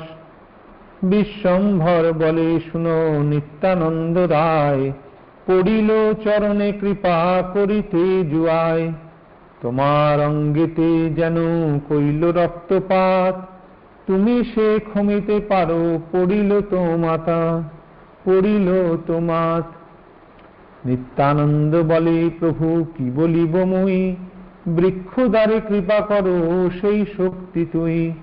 [1.04, 4.91] বিশ্বম্ভর বলে শুনো নিত্যানন্দ রায়,
[5.47, 8.93] পড়িল চরণে কৃপা করিতে জুয়ায়।
[9.62, 11.36] তোমার অঙ্গেতে যেন
[11.80, 13.53] কইল রক্তপাত
[14.08, 17.63] তুমি সে ক্ষমিতে পারো, পড়িল তো মাতা,
[18.26, 19.63] পড়িল তোমাত
[20.86, 24.16] নিত্যানন্দ বলে, প্রভু, কি বলিব মুই?
[24.68, 28.13] বৃক্ষ দ্বারে কৃপা করো, সেই শক্তি তুই।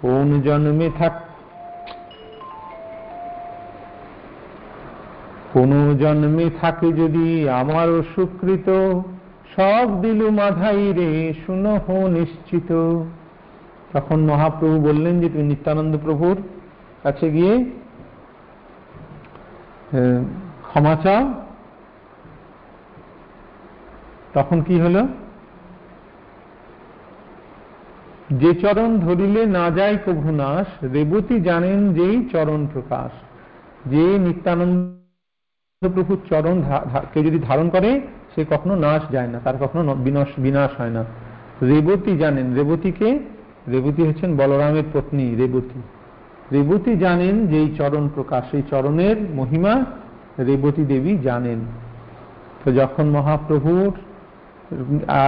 [0.00, 1.12] কোন জন্মে থাক
[5.52, 8.68] কোন জন্মে থাকে যদি আমারও সুকৃত
[9.56, 12.70] সব দিলু মাধাই রে শুনহ নিশ্চিত।
[13.94, 16.36] তখন মহাপ্রভু বললেন যে, তুমি নিত্যানন্দ প্রভুর
[17.02, 17.54] কাছে গিয়ে
[20.62, 21.22] ক্ষমা চাও।
[24.34, 25.02] তখন কি হলো?
[28.30, 33.12] যে চরণ ধরিলে না যায় কভু নাশ, রেবতী জানেন যেই চরণ প্রকাশ।
[33.88, 36.62] যে নিত্যানন্দ প্রভুর চরণ
[37.12, 38.00] কে যদি ধারণ করে,
[38.34, 41.04] সে কখনো নাশ যায় না, তার কখনো বিনাশ বিনাশ হয় না।
[41.62, 43.33] রেবতী জানেন, রেবতীকে
[43.72, 45.80] রেবতী হচ্ছেন বলরামের পত্নী রেবতী।
[46.52, 49.84] রেবতী জানেন যে এই চরণ প্রকাশ, এই চরণের মহিমা
[50.38, 51.58] রেবতী দেবী জানেন।
[52.64, 53.90] তো যখন মহাপ্রভুর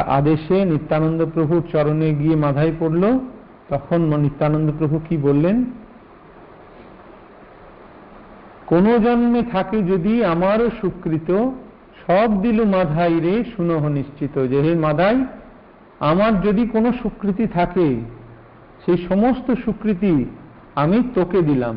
[0.06, 3.18] আদেশে নিত্যানন্দ প্রভুর চরণে গিয়ে মাথায় পড়ল,
[3.68, 5.64] তখন নিত্যানন্দ প্রভু কি বললেন?
[8.66, 11.30] কোনো জন্মে থাকে যদি আমারও সুকৃত,
[12.06, 15.24] সব দিল মাধাই রে, শুনহ নিশ্চিত যে হে মাধাই,
[16.00, 18.00] আমার যদি কোনো সুকৃতি থাকে
[18.86, 20.26] সেই সমস্ত সুকৃতি
[20.74, 21.76] আমি তোকে দিলাম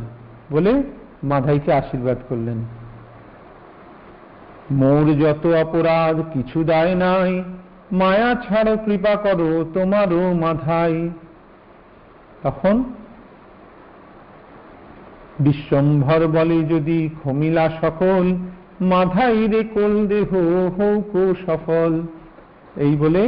[0.52, 0.84] বলে
[1.24, 2.60] মাধাইকে আশীর্বাদ করলেন।
[4.72, 7.44] মোর যত অপরাধ কিছু দায় নাই,
[7.92, 11.10] মায়া ছাড়ো কৃপা করো তোমারও মাধাই
[12.44, 12.84] তখন
[15.40, 18.24] বিশ্বম্ভর বলে, যদি খমিলা সকল
[18.82, 20.30] মাধাই রে কোল দেহ
[20.78, 21.14] হৌক
[21.46, 21.92] সফল।
[22.76, 23.24] এই বলে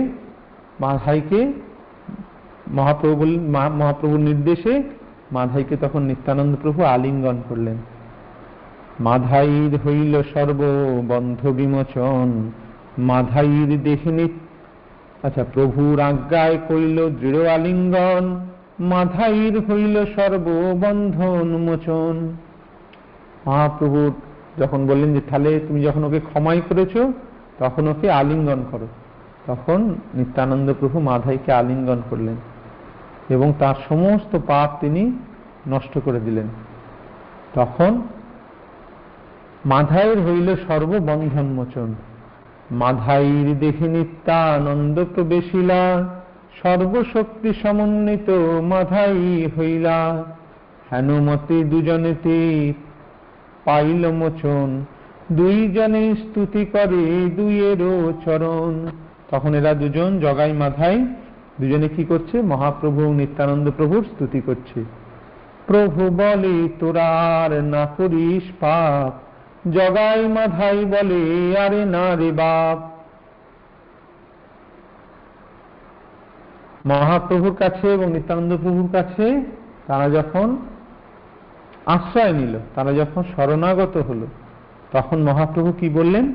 [0.80, 1.42] মাধাইকে
[2.74, 3.26] মহাপ্রভু
[3.78, 4.84] মহাপ্রভুর নির্দেশে
[5.32, 7.78] মাধাইকে তখন নিত্যানন্দ প্রভু আলিঙ্গন করলেন।
[9.00, 10.62] মাধাইর হইল সর্ব
[11.08, 12.52] বন্ধ বিমোচন
[12.98, 14.28] মাধাইর দেহিনী
[15.24, 18.46] আচ্ছা প্রভুর আজ্ঞায় কইল দৃঢ় আলিঙ্গন
[18.80, 22.38] মাধাইর হইল সর্ববন্ধন মোচন
[23.46, 24.12] মহাপ্রভুর
[24.58, 26.98] যখন বললেন যে, তাহলে তুমি যখন ওকে ক্ষমাই করেছ,
[27.60, 28.88] তখন ওকে আলিঙ্গন করো।
[29.48, 32.36] তখন নিত্যানন্দ প্রভু মাধাইকে আলিঙ্গন করলেন।
[33.32, 35.04] এবং তার সমস্ত পাপ তিনি
[35.68, 36.48] নষ্ট করে দিলেন।
[37.54, 37.92] তখন
[39.66, 41.90] মাধাইর হইল সর্ববন্ধন মোচন
[42.72, 45.84] মাধাইর দেখে নিত্যানন্দ প্রবেশিলা,
[46.64, 48.30] সর্বশক্তি সমন্বিত
[48.64, 50.00] মাধাই হইলা।
[50.92, 52.40] হেনুমতে দুজনেতে
[53.66, 54.70] পাইল মোচন,
[55.32, 57.04] দুইজনে স্তুতি করে
[57.36, 58.74] দুইয়েরও চরণ।
[59.32, 60.98] তখন এরা দুজন জগাই মাধাই
[61.62, 62.42] দুজনে কি করছে?
[62.42, 64.84] মহাপ্রভু নিত্যানন্দ প্রভুর স্তুতি করছে।
[65.68, 69.12] প্রভু বলে তোরার না করিস পাপ।
[69.70, 72.78] জগাই মাধাই বলে, আরে না রে বাপ।
[76.86, 79.42] মহাপ্রভুর কাছে এবং নিত্যানন্দ প্রভুর কাছে
[79.88, 80.58] তারা যখন
[81.86, 84.28] আশ্রয় নিল, তারা যখন শরণাগত হলো,
[84.92, 86.34] তখন মহাপ্রভু কি বললেন?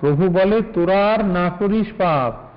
[0.00, 2.47] প্রভু বলে, তোরা আর না করিস পাপ।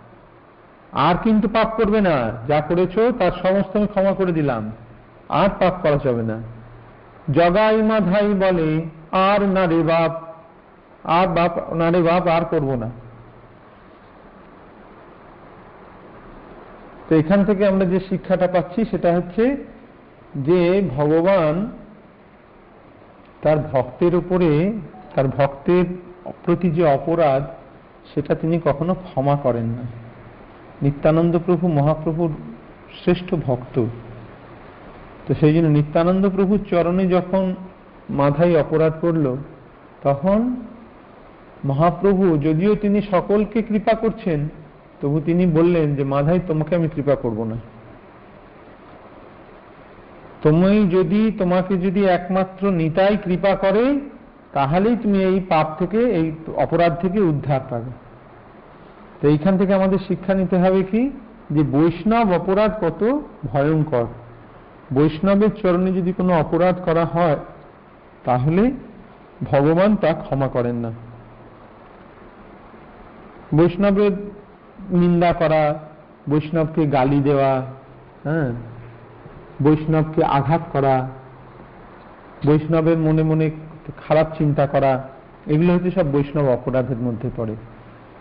[0.91, 4.71] আর কিন্তু পাপ করবে না। যা করেছ, তার সমস্ত আমি ক্ষমা করে দিলাম।
[5.29, 6.39] আর পাপ করা যাবে না।
[7.31, 10.21] জগাই মাধাই বলে, আর না রে বাপ,
[11.03, 12.89] আর বাপ, না রে বাপ, আর করব না।
[17.09, 19.55] তো এখান থেকে আমরা যে শিক্ষাটা পাচ্ছি, সেটা হচ্ছে
[20.35, 21.71] যে ভগবান
[23.41, 24.73] তার ভক্তের উপরে,
[25.15, 25.85] তার ভক্তের
[26.45, 27.43] প্রতি যে অপরাধ,
[28.13, 30.01] সেটা তিনি কখনো ক্ষমা করেন না।
[30.81, 32.29] নিত্যানন্দ প্রভু মহাপ্রভুর
[33.03, 33.85] শ্রেষ্ঠ ভক্ত।
[35.27, 37.55] তো সেই জন্য নিত্যানন্দ প্রভুর চরণে যখন
[38.09, 39.35] মাথায় অপরাধ করল
[40.03, 40.55] তখন
[41.65, 44.49] মহাপ্রভু, যদিও তিনি সকলকে কৃপা করছেন,
[45.01, 47.55] তবু তিনি বললেন যে মাধাই তোমাকে আমি কৃপা করব না।
[50.41, 53.99] তুমি যদি, তোমাকে যদি একমাত্র নিতাই কৃপা করে,
[54.53, 58.10] তাহলেই তুমি এই পাপ থেকে, এই অপরাধ থেকে উদ্ধার পাবে।
[59.21, 61.11] তো এইখান থেকে আমাদের শিক্ষা নিতে হবে কি?
[61.51, 64.05] যে বৈষ্ণব অপরাধ কত ভয়ঙ্কর।
[64.93, 67.37] বৈষ্ণবের চরণে যদি কোনো অপরাধ করা হয়,
[68.23, 68.71] তাহলে
[69.43, 70.91] ভগবান তা ক্ষমা করেন না।
[73.55, 74.11] বৈষ্ণবের
[74.89, 75.79] নিন্দা করা,
[76.29, 77.61] বৈষ্ণবকে গালি দেওয়া
[78.23, 78.51] হ্যাঁ?
[79.63, 81.07] বৈষ্ণবকে আঘাত করা,
[82.45, 83.49] বৈষ্ণবের মনে মনে
[84.07, 85.07] খারাপ চিন্তা করা,
[85.47, 87.55] এগুলো হচ্ছে সব বৈষ্ণব অপরাধের মধ্যে পড়ে।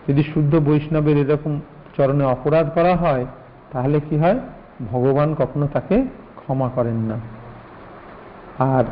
[0.07, 1.59] যদি শুদ্ধ বৈষ্ণবের এরকম
[1.97, 3.25] চরণে অপরাধ করা হয়,
[3.71, 4.39] তাহলে কি হয়?
[4.91, 7.17] ভগবান কখনো তাকে ক্ষমা করেন না।
[8.59, 8.83] আর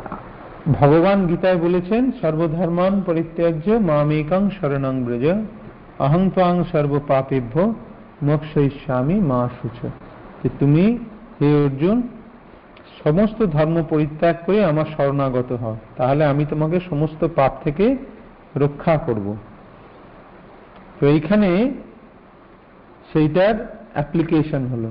[0.72, 5.26] ভগবান গীতায় বলেছেন, সর্বধর্মান পরিত্যাজ্য মামেকাং শরণং ব্রজ,
[5.98, 7.74] অহং ত্বাং সর্বপাপেভ্য
[8.22, 9.78] মোক্ষয়িষ্যামি মা সুচ
[10.42, 10.98] যে তুমি
[11.40, 12.02] হে অর্জুন,
[13.04, 17.96] সমস্ত ধর্ম পরিত্যাগ করে আমার শরণাগত হও, তাহলে আমি তোমাকে সমস্ত পাপ থেকে
[18.56, 19.36] রক্ষা করব।
[21.00, 21.72] তো এইখানে
[23.12, 24.90] সেইটার অ্যাপ্লিকেশন হলো।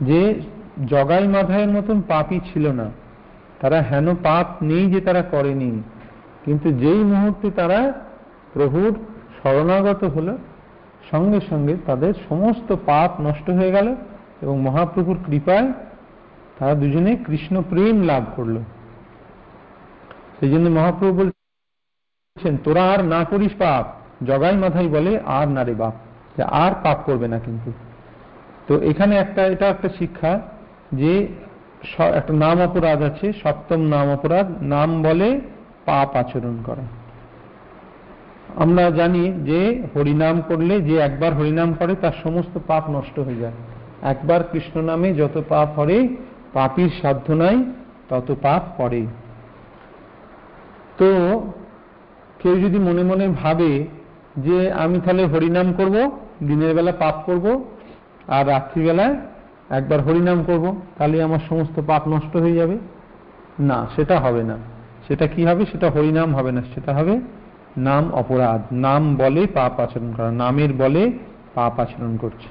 [0.00, 0.40] যে
[0.86, 2.90] জগাই মাধায়ের মতন পাপই ছিল না।
[3.60, 5.82] তারা হেন পাপ নেই যে তারা করেনি।
[6.44, 7.92] কিন্তু যেই মুহূর্তে তারা
[8.52, 8.94] প্রভুর
[9.42, 10.38] শরণাগত হলো,
[11.10, 13.96] সঙ্গে সঙ্গে তাদের সমস্ত পাপ নষ্ট হয়ে গেল
[14.42, 15.72] এবং মহাপ্রভুর কৃপায়
[16.58, 18.56] তারা দুজনে কৃষ্ণ প্রেম লাভ করল।
[20.40, 25.74] সেই জন্য মহাপ্রভু বলছেন, তোরা আর না করিস পাপ। জগাই মাথায় বলে, আর না রে
[25.74, 25.92] বাপ,
[26.36, 27.72] যে আর পাপ করবে না কিন্তু।
[28.66, 30.40] তো এখানে একটা, এটা একটা শিক্ষা
[30.92, 31.28] যে
[31.98, 35.40] একটা নাম অপরাধ আছে, সপ্তম নাম অপরাধ, নাম বলে
[35.84, 36.82] পাপ আচরণ করা।
[38.56, 43.52] আমরা জানি যে হরিনাম করলে, যে একবার হরিনাম করে, তার সমস্ত পাপ নষ্ট হয়ে যায়।
[44.02, 46.08] একবার কৃষ্ণ নামে যত পাপ হরে,
[46.52, 46.90] পাপির
[47.34, 47.64] নাই,
[48.08, 49.06] তত পাপ করে
[50.98, 51.08] তো
[52.38, 53.84] কেউ যদি মনে মনে ভাবে
[54.36, 57.64] যে আমি তাহলে হরিনাম করব, দিনের বেলা পাপ করব,
[58.28, 59.16] আর রাত্রিবেলায়
[59.70, 62.78] একবার হরিনাম করব, তাহলে আমার সমস্ত পাপ নষ্ট হয়ে যাবে।
[63.60, 64.58] না, সেটা হবে না।
[65.08, 65.66] সেটা কি হবে?
[65.66, 67.20] সেটা হরিনাম হবে না, সেটা হবে
[67.76, 71.12] নাম অপরাধ। নাম বলে পাপ আচরণ করা, নামের বলে
[71.54, 72.48] পাপ আচরণ করছে।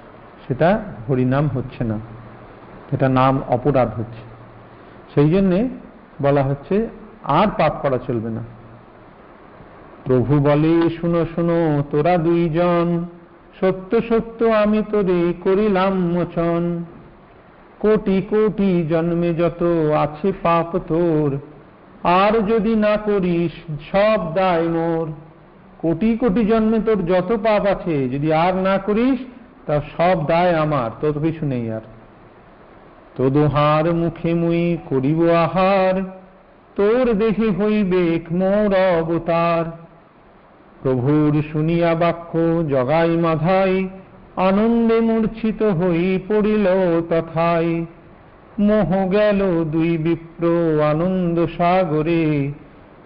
[0.47, 1.99] সেটা হরিনাম হচ্ছে না।
[2.91, 4.21] এটা নাম অপরাধ হচ্ছে।
[5.13, 5.69] সেই জন্যে
[6.21, 6.89] বলা হচ্ছে,
[7.23, 8.43] আর পাপ করা চলবে না।
[10.05, 13.05] প্রভু বলে, শুনো শুনো, তোরা দুইজন,
[13.59, 16.83] সত্য সত্য আমি তোরে করিলাম মোচন।
[17.79, 19.63] কোটি কোটি জন্মে যত
[19.95, 21.37] আছে পাপ তোর,
[22.03, 23.51] আর যদি না করিস
[23.91, 25.07] সব দায় মোর।
[25.77, 29.19] কোটি কোটি জন্মে তোর যত পাপ আছে, যদি আর না করিস,
[29.65, 31.81] তা সব দায় আমার, তোর কিছু নেই আর।
[33.17, 36.01] তোদোহার মুখে মুই করিব আহার,
[36.75, 39.80] তোর দেহে হইবে মোর অবতার।
[40.83, 43.89] প্রভুর শুনিয়া বাক্য জগাই মাধাই,
[44.35, 46.65] আনন্দে মূর্ছিত হই পড়িল
[47.09, 47.85] তথাই।
[48.59, 50.43] মোহ গেল দুই বিপ্র
[50.83, 52.51] আনন্দ সাগরে,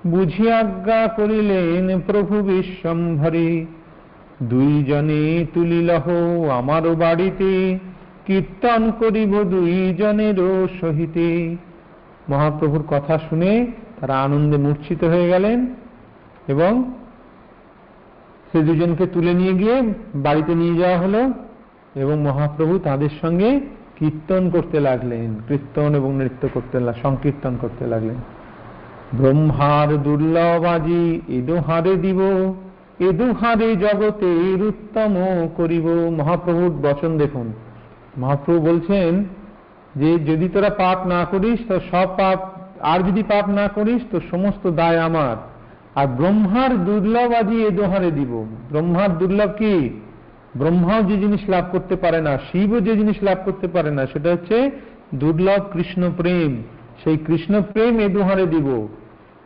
[0.07, 3.65] বুঝি আজ্ঞা করিলেন প্রভু বিশ্বম্ভরে।
[4.43, 6.05] দুইজনে তুলিলহ
[6.49, 7.79] আমারও বাড়িতে,
[8.25, 11.55] কীর্তন করিব দুইজনেরও সহিতে।
[12.29, 13.67] মহাপ্রভুর কথা শুনে
[13.99, 15.59] তারা আনন্দে মূর্ছিত হয়ে গেলেন
[16.47, 16.73] এবং
[18.55, 21.29] সে দুজনকে তুলে নিয়ে গিয়ে বাড়িতে নিয়ে যাওয়া হলো
[21.95, 23.59] এবং মহাপ্রভু তাদের সঙ্গে
[23.99, 28.15] কীর্তন করতে লাগলেন, কীর্তন এবং নৃত্য করতে সংকীর্তন করতে লাগলেন।
[29.13, 32.21] ব্রহ্মার দুর্লভ আজি এদোহারে দিব,
[32.99, 35.15] এদোহারে জগতের উত্তম
[35.57, 37.53] করিব। মহাপ্রভুর বচন দেখুন।
[38.17, 39.25] মহাপ্রভু বলছেন
[39.95, 42.49] যে, যদি তোরা পাপ না করিস, তো সব পাপ,
[42.81, 45.54] আর যদি পাপ না করিস, তো সমস্ত দায় আমার।
[45.95, 48.31] আর ব্রহ্মার দুর্লভ আজি এ দোহারে দিব।
[48.69, 49.75] ব্রহ্মার দুর্লভ কি?
[50.55, 54.29] ব্রহ্মাও যে জিনিস লাভ করতে পারে না, শিবও যে জিনিস লাভ করতে পারে না, সেটা
[54.31, 54.71] হচ্ছে
[55.13, 56.63] দুর্লভ কৃষ্ণ প্রেম।
[57.03, 58.87] সেই কৃষ্ণ প্রেম এ দোহারে দিব।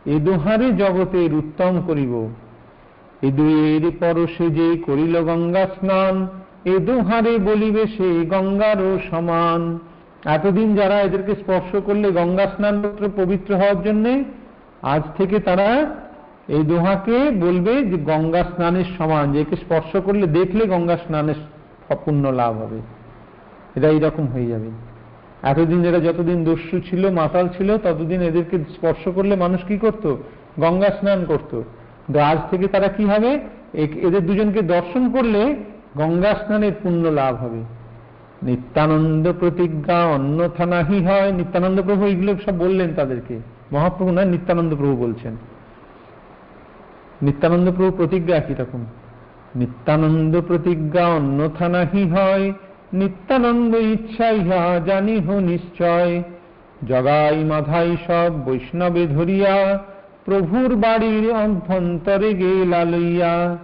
[0.06, 2.28] এ দোহারে জগতের উত্তম করিব।
[3.22, 6.28] এ দুয়ের পরশে যে করিল গঙ্গা স্নান,
[6.64, 9.78] এ দোহারে বলিবে সে গঙ্গারও সমান।
[10.24, 12.82] এতদিন যারা এদেরকে স্পর্শ করলে গঙ্গা স্নান
[13.16, 14.24] পবিত্র হওয়ার জন্যে,
[14.82, 15.68] আজ থেকে তারা
[16.54, 21.38] এই দোহাকে বলবে যে গঙ্গা স্নানের সমান, যে একে স্পর্শ করলে দেখলে গঙ্গা স্নানের
[22.04, 22.78] পুণ্য লাভ হবে।
[23.76, 24.68] এটা এইরকম হয়ে যাবে।
[25.42, 30.04] এতদিন যারা যতদিন দস্যু ছিল, মাতাল ছিল, ততদিন এদেরকে স্পর্শ করলে মানুষ কি করত?
[30.60, 31.52] গঙ্গা স্নান করত।
[32.18, 33.30] আজ থেকে তারা কি হবে?
[34.06, 35.42] এদের দুজনকে দর্শন করলে
[35.96, 37.60] গঙ্গা স্নানের পুণ্য লাভ হবে।
[38.42, 43.34] নিত্যানন্দ প্রতিজ্ঞা অন্যথা নাহি হয়। নিত্যানন্দ প্রভু এগুলো সব বললেন তাদেরকে।
[43.72, 45.34] মহাপ্রভু না, নিত্যানন্দ প্রভু বলছেন।
[47.22, 48.84] নিত্যানন্দ প্রভু প্রতিজ্ঞা একই রকম
[49.56, 52.52] নিত্যানন্দ প্রতিজ্ঞা অন্যথা নাহি হয়,
[52.92, 56.22] নিত্যানন্দ ইচ্ছা ইহা জানিহ নিশ্চয়।
[56.88, 59.78] জগাই মাধাই সব বৈষ্ণবে ধরিয়া,
[60.24, 63.56] প্রভুর বাড়ির অভ্যন্তরে গেলা লইয়া।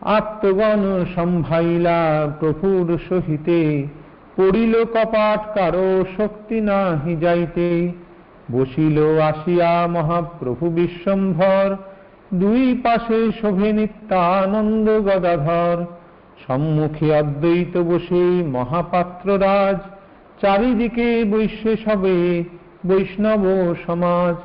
[0.00, 3.86] আত্মগণ সম্ভাইলা প্রভুর সহিতে,
[4.36, 7.92] পড়িল কপাট কারও শক্তি নাহি যাইতে।
[8.52, 11.76] বসিল আসিয়া মহাপ্রভু বিশ্বম্ভর
[12.34, 15.78] দুই পাশে শোভে নিত্যানন্দ গদাধর।
[16.46, 19.78] সম্মুখে অদ্বৈত বসে মহাপাত্ররাজ
[20.42, 22.18] চারিদিকে বৈশ্য সবে
[22.86, 23.44] বৈষ্ণব
[23.86, 24.36] সমাজ।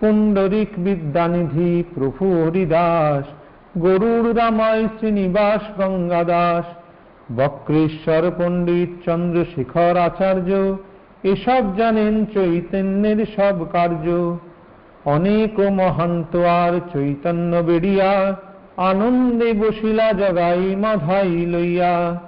[0.00, 3.24] পুণ্ডরিক বিদ্যানিধি প্রভু হরিদাস।
[3.78, 6.66] গরুর রামায় শ্রীনিবাস গঙ্গাদাস।
[7.36, 10.50] বক্রেশ্বর পণ্ডিত চন্দ্রশেখর আচার্য,
[11.24, 14.06] এসব জানেন চৈতন্যের সব কার্য।
[15.04, 18.36] অনেক মহান্ত আর চৈতন্য বেড়িয়া,
[18.76, 22.20] আনন্দে বসিলা জগাই মাধাই লইয়া।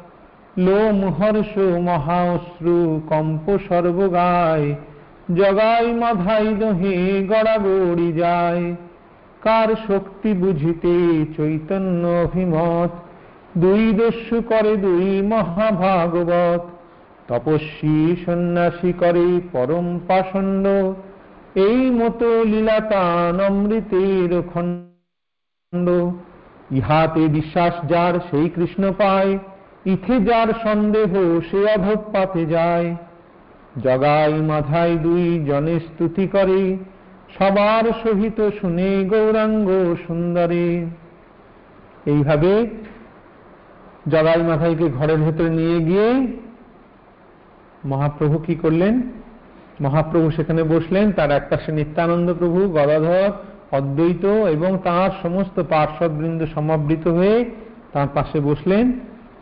[0.56, 4.74] লোম হর্ষ মহাশ্রু কম্প সর্বগায়
[5.36, 8.74] জগাই মাধাই দহে গড়াগড়ি যায়।
[9.40, 12.90] কার শক্তি বুঝিতে চৈতন্য অভিমত,
[13.56, 16.62] দুই দস্যু করে দুই মহাভাগবত।
[17.28, 20.66] তপস্বী সন্ন্যাসী করে পরম পাষণ্ড
[21.54, 25.88] এই মতো লীলাতান অমৃতের খণ্ড।
[26.70, 29.38] ইহাতে বিশ্বাস যার সেই কৃষ্ণ পায়,
[29.86, 32.96] ইথে যার সন্দেহ সে অধপাতে যায়।
[33.82, 36.76] জগাই মাথায় দুই জনে স্তুতি করে,
[37.38, 40.86] সবার সহিত শুনে গৌরাঙ্গ সুন্দরী।
[42.06, 42.66] এইভাবে
[44.08, 46.26] জগাই মাথাইকে ঘরের ভেতরে নিয়ে গিয়ে
[47.84, 49.02] মহাপ্রভু কি করলেন?
[49.80, 53.32] মহাপ্রভু সেখানে বসলেন, তার এক পাশে নিত্যানন্দ প্রভু, গদাধর,
[53.72, 57.44] অদ্বৈত এবং তার সমস্ত পার্শ্বদবৃন্দ সমাবৃত হয়ে
[57.92, 58.92] তার পাশে বসলেন।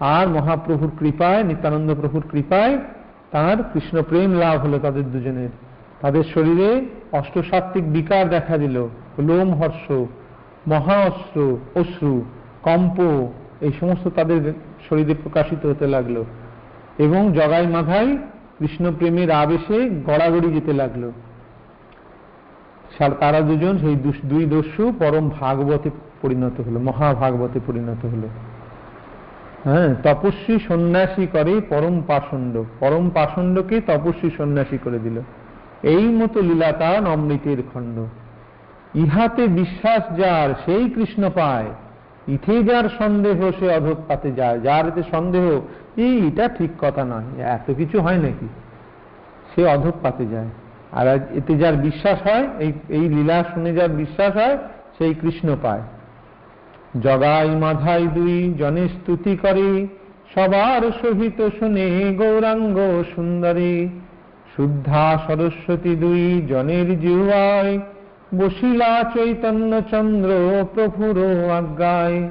[0.00, 2.78] আর মহাপ্রভুর কৃপায়, নিত্যানন্দ প্রভুর কৃপায়
[3.30, 5.48] তার কৃষ্ণ প্রেম লাভ হলো তাদের দুজনের।
[6.00, 9.92] তাদের শরীরে অষ্টসাত্ত্বিক বিকার দেখা দিল, লোম হর্ষ,
[10.68, 12.24] মহা অস্ত্র, অশ্রু,
[12.62, 13.28] কম্প,
[13.60, 14.52] এই সমস্ত তাদের
[14.88, 16.24] শরীরে প্রকাশিত হতে লাগল।
[16.98, 18.18] এবং জগাই মাথায়
[18.62, 21.10] কৃষ্ণ প্রেমের আবেশে গড়াগড়ি যেতে লাগল।
[23.20, 25.90] তারা দুজন, সেই দুই দস্যু পরম ভাগবতে
[26.22, 28.28] পরিণত হলো, মহাভাগবতে পরিণত হলো।
[29.64, 35.20] হ্যাঁ তপস্বী সন্ন্যাসী করে পরম পাষণ্ড। পরম পাষণ্ডকে তপস্বী সন্ন্যাসী করে দিল।
[35.82, 38.06] এই মতো লীলা তার অমৃতের খণ্ড।
[38.96, 41.66] ইহাতে বিশ্বাস যার, সেই কৃষ্ণ পায়।
[42.28, 45.60] ইথে যার সন্দেহ, সে অধপাতে যায়। যার সন্দেহ
[45.96, 48.48] এই এটা ঠিক কথা নয়, এত কিছু হয় নাকি?
[49.54, 50.46] সে অধক পাতে যায়।
[50.92, 54.58] আর এতে যার বিশ্বাস হয়, এই এই লীলা শুনে যার বিশ্বাস হয়,
[54.98, 55.80] সেই কৃষ্ণ পায়।
[57.02, 59.86] জগাই মাধাই দুই জনে স্তুতি করে,
[60.34, 63.88] সবার সহিত শুনে গৌরাঙ্গ সুন্দরী।
[64.56, 67.78] শুদ্ধা সরস্বতী দুই জনের জিহায়
[68.34, 70.30] বসিলা চৈতন্য চন্দ্র
[70.74, 72.30] প্রভুর আজ্ঞায়।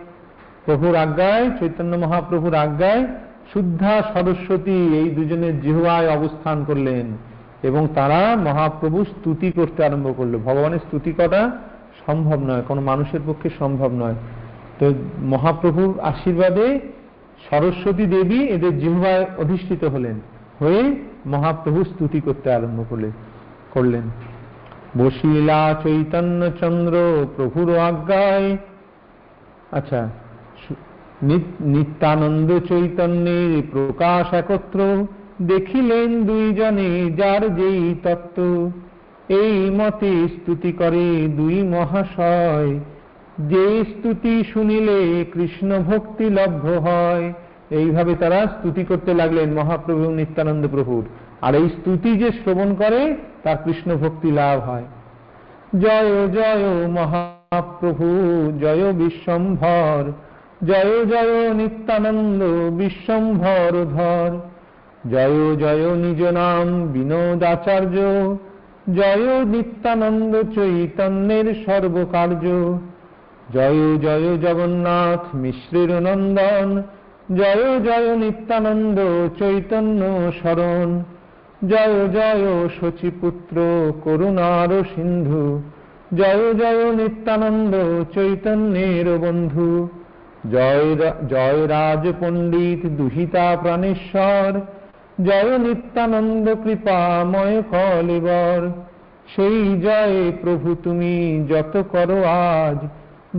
[0.65, 3.07] প্রভুর আজ্ঞায়, চৈতন্য মহাপ্রভুর আজ্ঞায়
[3.53, 7.05] শুদ্ধা সরস্বতী এই দুজনের জিহুয়ায় অবস্থান করলেন
[7.63, 11.51] এবং তারা মহাপ্রভু স্তুতি করতে আরম্ভ করল। ভগবানের স্তুতি করা
[12.05, 14.17] সম্ভব নয়, কোনো মানুষের পক্ষে সম্ভব নয়।
[14.79, 14.85] তো
[15.19, 16.79] মহাপ্রভুর আশীর্বাদে
[17.49, 20.19] সরস্বতী দেবী এদের জিহ্বায় অধিষ্ঠিত হলেন,
[20.59, 20.95] হয়ে
[21.25, 23.11] মহাপ্রভু স্তুতি করতে আরম্ভ করলেন
[23.73, 24.05] করলেন।
[24.97, 26.95] বসিলা চৈতন্য চন্দ্র
[27.35, 28.57] প্রভুর আজ্ঞায়
[29.71, 30.09] আচ্ছা
[31.61, 35.07] নিত্যানন্দ চৈতন্যের প্রকাশ একত্র
[35.41, 38.71] দেখিলেন দুইজনে যার যেই তত্ত্ব।
[39.29, 42.79] এই মতে স্তুতি করে দুই মহাশয়।
[43.39, 47.33] যে স্তুতি শুনিলে কৃষ্ণ ভক্তি লভ্য হয়।
[47.69, 51.05] এইভাবে তারা স্তুতি করতে লাগলেন মহাপ্রভু নিত্যানন্দ প্রভুর।
[51.41, 54.83] আর এই স্তুতি যে শ্রবণ করে, তার কৃষ্ণ ভক্তি লাভ হয়।
[55.79, 58.07] জয় জয় মহাপ্রভু,
[58.61, 60.11] জয় বিশ্বম্ভর।
[60.67, 62.41] জয় জয় নিত্যানন্দ
[62.77, 64.31] বিশ্বম্ভর ধর।
[65.11, 67.95] জয় জয় নিজ নাম বিনোদাচার্য
[68.95, 72.45] জয় নিত্যানন্দ চৈতন্যের সর্বকার্য।
[73.53, 76.69] জয় জয় জগন্নাথ মিশ্রের নন্দন।
[77.35, 78.99] জয় জয় নিত্যানন্দ
[79.39, 80.01] চৈতন্য
[80.41, 80.89] শরণ।
[81.67, 82.45] জয় জয়
[82.79, 83.55] শচীপুত্র
[84.03, 85.61] করুণার সিন্ধু।
[86.15, 87.73] জয় জয় নিত্যানন্দ
[88.13, 90.00] চৈতন্যের বন্ধু।
[91.31, 94.51] জয় রাজ পণ্ডিত দুহিতা প্রাণেশ্বর,
[95.25, 98.61] জয় নিত্যানন্দ কৃপাময় কলিবর
[99.33, 101.15] সেই জয় প্রভু তুমি
[101.49, 102.19] যত করো
[102.57, 102.79] আজ,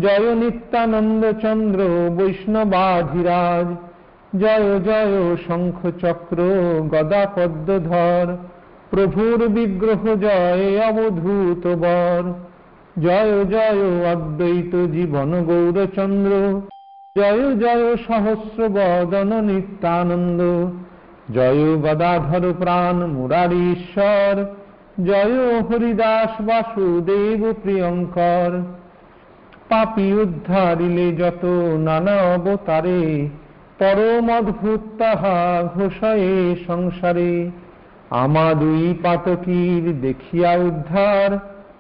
[0.02, 1.80] জয় নিত্যানন্দ চন্দ্র
[2.16, 3.68] বৈষ্ণবাধিরাজ,
[4.42, 5.14] জয় জয়
[5.46, 6.38] শঙ্খ চক্র
[6.92, 8.26] গদা পদ্মধর
[8.90, 12.22] প্রভুর বিগ্রহ জয় অবধূত বর।
[13.02, 13.82] জয় জয়
[14.12, 16.32] অদ্বৈত জীবন গৌরচন্দ্র।
[17.16, 20.40] জয় জয় সহস্র বদন নিত্যানন্দ।
[21.32, 24.34] জয় গদাধর প্রাণ মুরারীশ্বর।
[25.06, 28.50] জয় হরিদাস বাসুদেব প্রিয়ঙ্কর।
[29.68, 31.44] পাপি উদ্ধারিলে যত
[31.78, 33.28] নানা অবতারে,
[33.78, 37.50] পরম অদ্ভুত তাহা ঘোষয়ে সংসারে।
[38.10, 41.30] আমা দুই পাতকীর দেখিয়া উদ্ধার,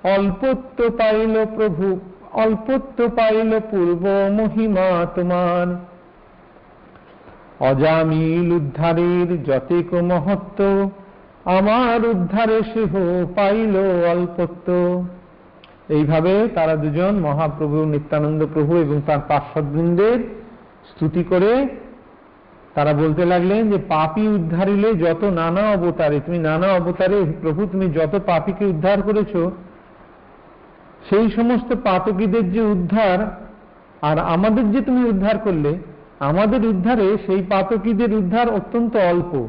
[0.04, 2.00] অল্পত্ব পাইল প্রভু
[2.32, 5.66] অল্পত্ব পাইল পূর্ব মহিমা তোমার।
[7.60, 10.90] অজামিল উদ্ধারের যতেক মহত্ব,
[11.44, 12.92] আমার উদ্ধারে সেহ
[13.34, 13.76] পাইল
[14.10, 14.68] অল্পত্ব।
[15.88, 20.18] এইভাবে তারা দুজন মহাপ্রভু নিত্যানন্দ প্রভু এবং তার পার্শ্ববৃন্দের
[20.88, 21.68] স্তুতি করে
[22.74, 28.20] তারা বলতে লাগলেন যে, পাপি উদ্ধারিলে যত নানা অবতারে, তুমি নানা অবতারে প্রভু, তুমি যত
[28.26, 29.36] পাপিকে উদ্ধার করেছ
[31.10, 33.46] সেই সমস্ত পাতকীদের যে উদ্ধার,
[34.02, 35.78] আর আমাদের যে তুমি উদ্ধার করলে,
[36.20, 39.48] আমাদের উদ্ধারে সেই পাতকীদের উদ্ধার অত্যন্ত অল্প।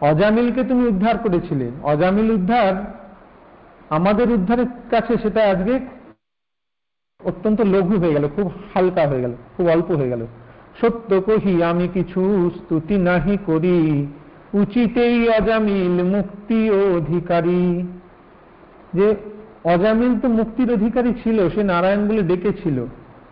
[0.00, 2.74] অজামিলকে তুমি উদ্ধার করেছিলে। অজামিল উদ্ধার
[3.90, 5.80] আমাদের উদ্ধারের কাছে সেটা আজকে
[7.20, 10.26] অত্যন্ত লঘু হয়ে গেল, খুব হালকা হয়ে গেল, খুব অল্প হয়ে গেল।
[10.80, 14.06] সত্য কহি, আমি কিছু স্তুতি নাহি করি।
[14.54, 17.86] উচিতেই অজামিল মুক্তি অধিকারী।
[18.94, 19.06] যে
[19.64, 22.78] অজামিল তো মুক্তির অধিকারী ছিল, সে নারায়ণ বলে ডেকেছিল,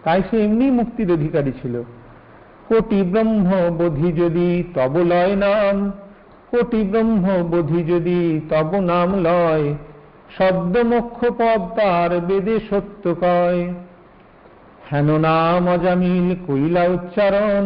[0.05, 1.75] তাই সে এমনি মুক্তির অধিকারী ছিল।
[2.69, 5.77] কোটি ব্রহ্ম বোধি যদি তব লয় নাম,
[6.51, 9.67] কোটি ব্রহ্ম বোধি যদি তব নাম লয়,
[10.39, 13.61] শব্দ মোক্ষ পদ তার বেদে সত্য কয়।
[14.89, 17.65] হেন নাম অজামিল কইলা উচ্চারণ,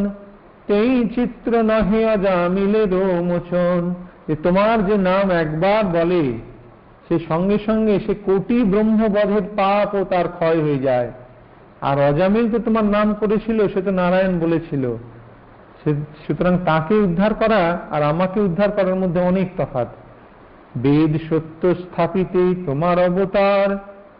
[0.66, 3.80] তেই চিত্র নহে অজামিলেরও মোচন
[4.28, 6.24] যে তোমার যে নাম একবার বলে
[7.08, 11.10] সে সঙ্গে সঙ্গে সে কোটি ব্রহ্মবধের পাপ ও তার ক্ষয় হয়ে যায়।
[11.80, 14.96] আর অজামিল তো তোমার নাম করেছিল, সে তো নারায়ণ বলেছিল।
[16.26, 19.86] সুতরাং তাকে উদ্ধার করা আর আমাকে উদ্ধার করার মধ্যে অনেক তফাৎ।
[20.76, 23.68] বেদ সত্য স্থাপিতে তোমার অবতার,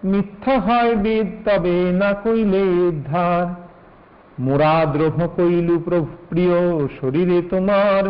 [0.04, 3.46] মিথ্যা হয় বেদ তবে না কইলে উদ্ধার।
[4.38, 5.78] মোরা দ্রোহ কইলু
[6.28, 8.02] প্রিয় শরীরে তোমার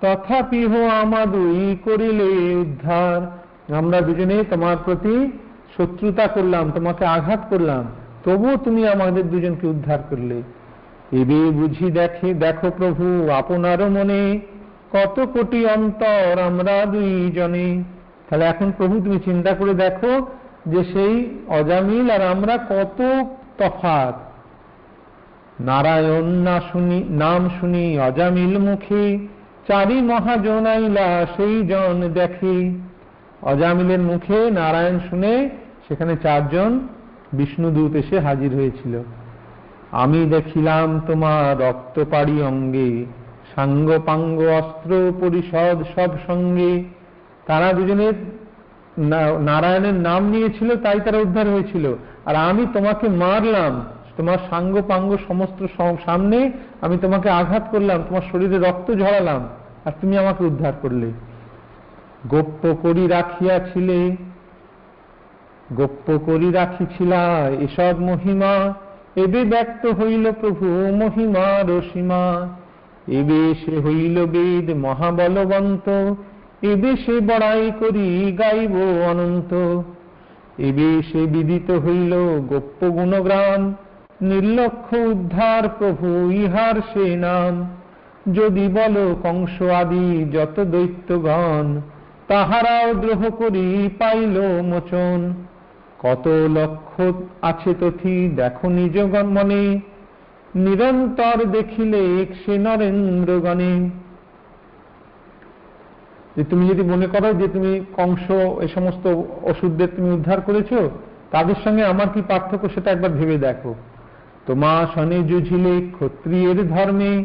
[0.00, 3.39] তথাপি হো আমাদুই করিলে উদ্ধার।
[3.76, 5.30] আমরা দুজনে তোমার প্রতি
[5.76, 7.84] শত্রুতা করলাম, তোমাকে আঘাত করলাম,
[8.24, 10.42] তবুও তুমি আমাদের দুজনকে উদ্ধার করলে।
[11.12, 14.40] এবে বুঝি দেখে, দেখো প্রভু, আপনারও মনে
[14.92, 17.82] কত কোটি অন্তর আমরা দুইজনে।
[18.30, 20.26] তাহলে এখন প্রভু তুমি চিন্তা করে দেখো
[20.66, 23.24] যে সেই অজামিল আর আমরা কত
[23.58, 24.14] তফাৎ।
[25.60, 29.18] নারায়ণ না শুনি, নাম শুনি, অজামিল মুখে,
[29.68, 32.89] চারি মহাজনাইলা সেই জন দেখে।
[33.42, 35.50] অজামিলের মুখে নারায়ণ শুনে
[35.88, 36.88] সেখানে চারজন
[37.32, 39.02] বিষ্ণুদূত এসে হাজির হয়েছিল।
[39.90, 43.04] আমি দেখিলাম তোমার রক্তপাড়ি অঙ্গে
[43.54, 46.84] সাঙ্গ পাঙ্গ অস্ত্র, পরিষদ সব সঙ্গে।
[47.46, 48.12] তারা দুজনের
[49.40, 51.94] নারায়ণের নাম নিয়েছিল, তাই তারা উদ্ধার হয়েছিল।
[52.26, 53.84] আর আমি তোমাকে মারলাম,
[54.16, 55.66] তোমার সাঙ্গ পাঙ্গ সমস্ত
[56.04, 59.48] সামনে আমি তোমাকে আঘাত করলাম, তোমার শরীরে রক্ত ঝরালাম,
[59.84, 61.10] আর তুমি আমাকে উদ্ধার করলে।
[62.28, 64.16] গোপ্য করি রাখিয়াছিলে
[65.72, 68.74] গোপ্য করি রাখিছিলা এসব মহিমা,
[69.16, 70.66] এবে ব্যক্ত হইল প্রভু
[70.96, 72.48] মহিমার সীমা
[73.08, 75.88] এবে সে হইল বেদ মহাবলবন্ত,
[76.62, 78.74] এবে সে বড়াই করি গাইব
[79.10, 79.82] অনন্ত।
[80.58, 83.74] এবে সে বিদিত হইল গোপ্য গুণগ্রাম,
[84.22, 87.68] নির্লক্ষ উদ্ধার প্রভু ইহার সে নাম।
[88.32, 91.80] যদি বল কংস আদি যত দৈত্যগণ
[92.30, 95.34] তাহারাও দ্রোহ করি পাইল মোচন।
[95.98, 97.02] কত লক্ষ
[97.42, 99.62] আছে তথি দেখো নিজগণ মনে
[100.54, 103.90] নিরন্তর দেখিলে সে নরেন্দ্রগণে।
[106.36, 108.30] যে তুমি যদি মনে করো যে তুমি কংস,
[108.64, 109.04] এ সমস্ত
[109.42, 110.70] ওষুধদের তুমি উদ্ধার করেছ,
[111.30, 113.74] তাদের সঙ্গে আমার কি পার্থক্য সেটা একবার ভেবে দেখো।
[114.46, 117.24] তোমা শনে জুঝিলে ক্ষত্রিয়ের ধর্মে,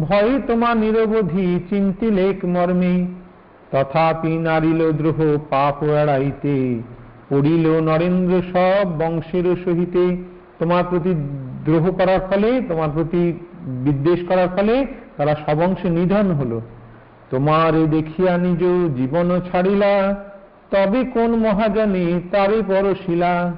[0.00, 3.23] ভয়ে তোমা নিরবধি চিন্তিলেক মর্মে।
[3.74, 6.82] তথাপি নারিল দ্রোহ পাপ এড়াইতে
[7.28, 10.16] পড়িল নরেন্দ্র সব বংশের সহিতে।
[10.58, 11.14] তোমার প্রতি
[11.64, 13.32] দ্রোহ করার ফলে, তোমার প্রতি
[13.64, 16.60] বিদ্বেষ করার ফলে তারা সবংশে নিধন হলো।
[17.30, 18.62] তোমার দেখিয়া নিজ
[18.96, 20.14] জীবন ছাড়িলা,
[20.70, 23.52] তবে কোন মহাজনে তারে পরশিলা?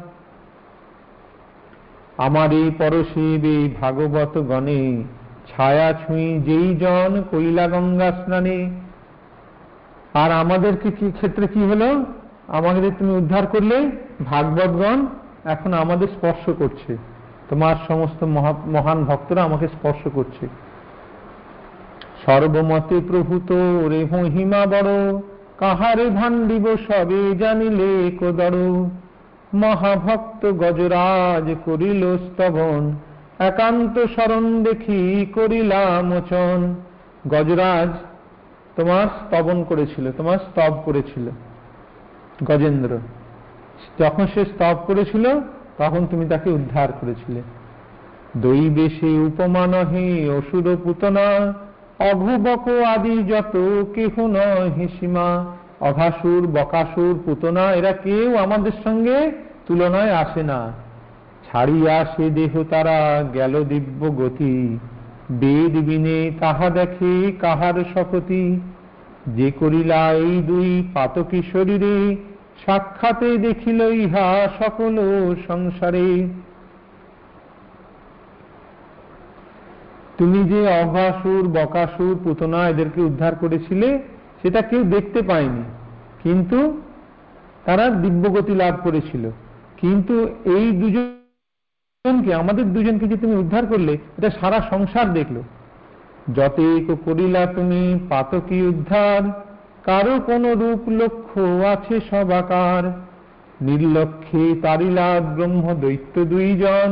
[2.16, 5.02] আমার এই পরশিবে ভাগবত গণে
[5.50, 8.70] ছায়া ছুঁই যেই জন কৈলা গঙ্গা স্নানে
[10.16, 12.04] আর আমাদেরকে কি ক্ষেত্রে কি হলো?
[12.48, 13.90] আমাদের তুমি উদ্ধার করলে
[14.24, 15.06] ভাগবতগণ
[15.44, 16.96] এখন আমাদের স্পর্শ করছে।
[17.48, 20.48] তোমার সমস্ত মহা- মহান ভক্তরা আমাকে স্পর্শ করছে।
[22.26, 23.52] সর্বমতে প্রভূত
[23.88, 25.20] রে মহিমা বড়,
[25.58, 28.56] কাহারে ভান্ডিব সবে জানিলে কোদর
[29.54, 32.96] মহাভক্ত গজরাজ করিল স্তবন,
[33.38, 36.74] একান্ত শরণ দেখি করিলা মোচন।
[37.28, 38.15] গজরাজ
[38.76, 41.30] তোমার স্তবন করেছিল, তোমার স্তব করেছিল,
[42.44, 42.98] গজেন্দ্র।
[43.98, 45.40] যখন সে স্তব করেছিল,
[45.78, 47.42] তখন তুমি তাকে উদ্ধার করেছিলে।
[48.36, 51.54] দৈবেশে উপমা নহে, অসুর পুতনা
[52.12, 55.44] অঘুবক আদি যত কেহ নহে সীমা
[55.80, 59.32] অঘাসুর বকাসুর পুতনা এরা কেউ আমাদের সঙ্গে
[59.66, 60.72] তুলনায় আসে না।
[61.46, 64.78] ছাড়িয়া সে দেহ তারা, গেল দিব্য গতি।
[65.30, 68.60] বেদ বিনে তাহা দেখে কাহার শপতি
[69.26, 72.16] যে করিলা এই দুই পাতকী শরীরে,
[72.66, 74.96] সাক্ষাতে দেখিল ইহা সকল
[75.48, 76.28] সংসারে।
[80.18, 84.02] তুমি যে অঘাসুর বকাসুর, পুতনা এদেরকে উদ্ধার করেছিলে,
[84.42, 85.62] সেটা কেউ দেখতে পায়নি।
[86.22, 86.80] কিন্তু
[87.64, 89.30] তারা দিব্যগতি লাভ করেছিল।
[89.76, 90.72] কিন্তু এই
[92.06, 95.36] দুজনকে আমাদের দুজনকে যে তুমি উদ্ধার করলে, এটা সারা সংসার দেখল।
[96.34, 99.22] যতেক করিলা তুমি পাতকি উদ্ধার
[99.84, 101.40] কারও কোন রূপ লক্ষ্য
[101.72, 102.82] আছে সবাকার
[103.60, 106.88] নির্লক্ষে তারিলা ব্রহ্ম দৈত্য দুইজন,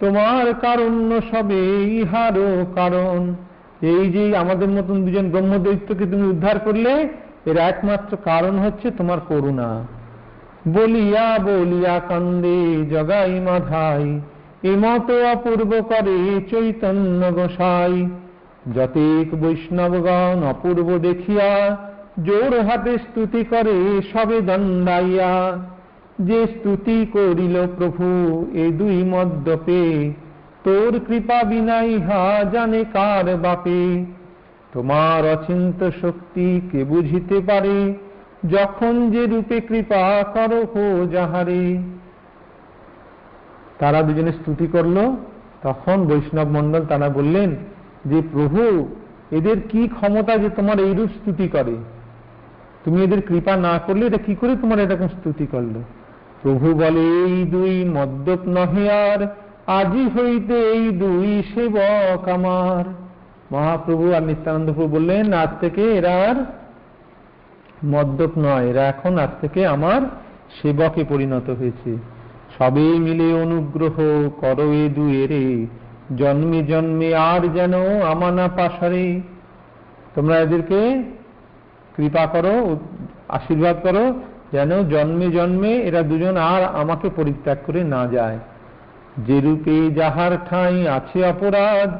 [0.00, 1.62] তোমার কারণ্য সবে
[2.00, 3.20] ইহারও কারণ।
[3.92, 6.92] এই যে আমাদের মতন দুজন ব্রহ্মদৈত্যকে তুমি উদ্ধার করলে,
[7.46, 9.70] এর একমাত্র কারণ হচ্ছে তোমার করুণা।
[10.68, 12.60] বলিয়া বলিয়া কান্দে
[12.92, 14.06] জগাই মাধাই
[14.64, 18.08] এমত অপূর্ব করে চৈতন্য গোসাই।
[18.74, 21.76] যতেক বৈষ্ণবগণ অপূর্ব দেখিয়া
[22.22, 25.58] জোর হাতে স্তুতি করে সবে দণ্ডাইয়া।
[26.20, 28.06] যে স্তুতি করিল প্রভু,
[28.52, 30.12] এ দুই মদ্যপে।
[30.64, 34.04] তোর কৃপা বিনাই হা জানে কার বাপে।
[34.72, 37.94] তোমার অচিন্ত শক্তি কে বুঝিতে পারে?
[38.50, 41.78] যখন যে রূপে কৃপা করো যাহারে।
[43.78, 45.16] তারা দুজনে স্তুতি করল।
[45.62, 47.56] তখন বৈষ্ণব মণ্ডল তারা বললেন,
[48.04, 48.88] যে প্রভু,
[49.30, 51.76] এদের কি ক্ষমতা যে তোমার এইরূপ স্তুতি করে?
[52.84, 55.74] তুমি এদের কৃপা না করলে এটা কি করে তোমার এরকম স্তুতি করল?
[56.42, 59.20] প্রভু বলে, এই দুই মদ্যপ নহে আর,
[59.66, 62.84] আজি হইতে এই দুই সেবক আমার।
[63.52, 66.36] মহাপ্রভু আর নিত্যানন্দ প্রভু বললেন, আজ থেকে এরা আর
[67.84, 70.00] মদ্যপ নয়, এরা এখন আজ থেকে আমার
[70.62, 72.13] সেবকে পরিণত হয়েছে।
[72.58, 73.96] সবে মিলে অনুগ্রহ
[74.40, 75.66] করো এ দুয়েরে,
[76.16, 79.20] জন্মে জন্মে আর যেন আমানা পাশারে।
[80.14, 81.02] তোমরা এদেরকে
[81.96, 82.76] কৃপা করো,
[83.28, 84.14] আশীর্বাদ করো,
[84.52, 88.38] যেন জন্মে জন্মে এরা দুজন আর আমাকে পরিত্যাগ করে না যায়।
[89.18, 91.90] যে রূপে যাহার ঠাঁই আছে অপরাধ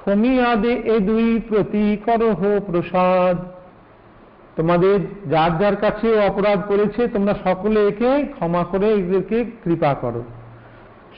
[0.00, 3.36] ক্ষমিয়া দে এ দুই প্রতি করহ প্রসাদ।
[4.58, 4.98] তোমাদের
[5.30, 10.22] যার যার কাছে অপরাধ করেছে, তোমরা সকলে একে ক্ষমা করে এদেরকে কৃপা করো।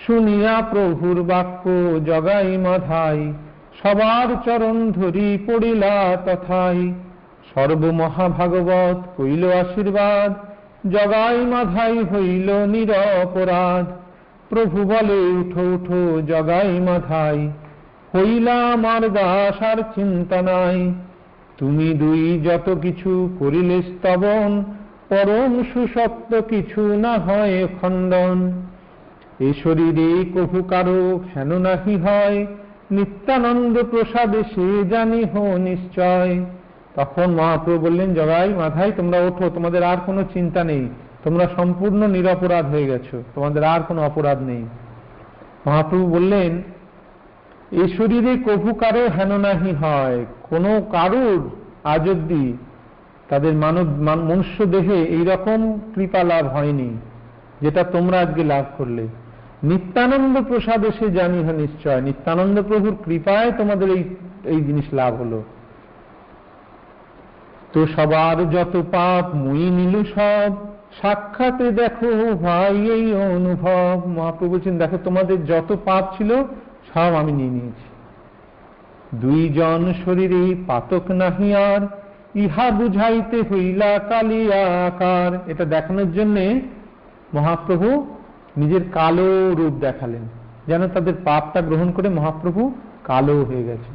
[0.07, 1.65] শুনিয়া প্রভুর বাক্য
[2.07, 3.33] জগাই মাধাই
[3.83, 6.95] সবার চরণ ধরি পড়িলা তথাই।
[7.55, 10.33] সর্বমহাভাগবত কইল আশীর্বাদ,
[10.93, 13.87] জগাই মাধাই হইল নিরপরাধ।
[14.49, 17.39] প্রভু বলে, উঠো উঠো, জগাই মাধাই
[18.15, 20.95] হইলা আমার দাস, আর চিন্তা নাই।
[21.61, 24.51] তুমি দুই যত কিছু করিলে স্তবন,
[25.09, 28.39] পরম সুসত্য কিছু না হয় খণ্ডন।
[29.41, 32.47] এ শরীরে কভু কারও হেন নাহি হয়,
[32.91, 36.45] নিত্যানন্দ প্রসাদে সে জানি হো নিশ্চয়।
[36.95, 40.89] তখন মহাপ্রভু বললেন, জগাই, মাথায় তোমরা ওঠো, তোমাদের আর কোনো চিন্তা নেই।
[41.25, 44.63] তোমরা সম্পূর্ণ নিরপরাধ হয়ে গেছো, তোমাদের আর কোনো অপরাধ নেই।
[45.67, 46.63] মহাপ্রভু বললেন
[47.73, 50.19] এ শরীরে কভু কারও হেন নাহি হয়,
[50.51, 51.41] কোনো কারুর
[51.95, 52.47] আজ অব্দি
[53.31, 53.87] তাদের মানব
[54.31, 55.61] মনুষ্য দেহে এইরকম
[55.95, 56.91] কৃপা লাভ হয়নি,
[57.63, 59.05] যেটা তোমরা আজকে লাভ করলে।
[59.71, 64.03] নিত্যানন্দ প্রসাদ এসে জানি হয় নিশ্চয়, নিত্যানন্দ প্রভুর কৃপায় তোমাদের এই
[64.53, 65.41] এই জিনিস লাভ হলো।
[67.73, 70.51] তো সবার যত পাপ, মুই নিলু সব,
[71.01, 72.11] সাক্ষাতে দেখো
[72.47, 73.05] ভাই এই
[73.37, 76.31] অনুভব। মহাপ্রভু বলছেন, দেখো তোমাদের যত পাপ ছিল
[76.93, 77.87] সব আমি নিয়ে নিয়েছি।
[79.23, 81.83] দুইজন শরীরে পাতক নাহি আর,
[82.35, 86.45] ইহা বুঝাইতে হইলা কালিয়া আকার। এটা দেখানোর জন্যে
[87.35, 87.89] মহাপ্রভু
[88.57, 90.25] নিজের কালো রূপ দেখালেন,
[90.69, 92.63] যেন তাদের পাপটা গ্রহণ করে মহাপ্রভু
[93.05, 93.91] কালো হয়ে গেছে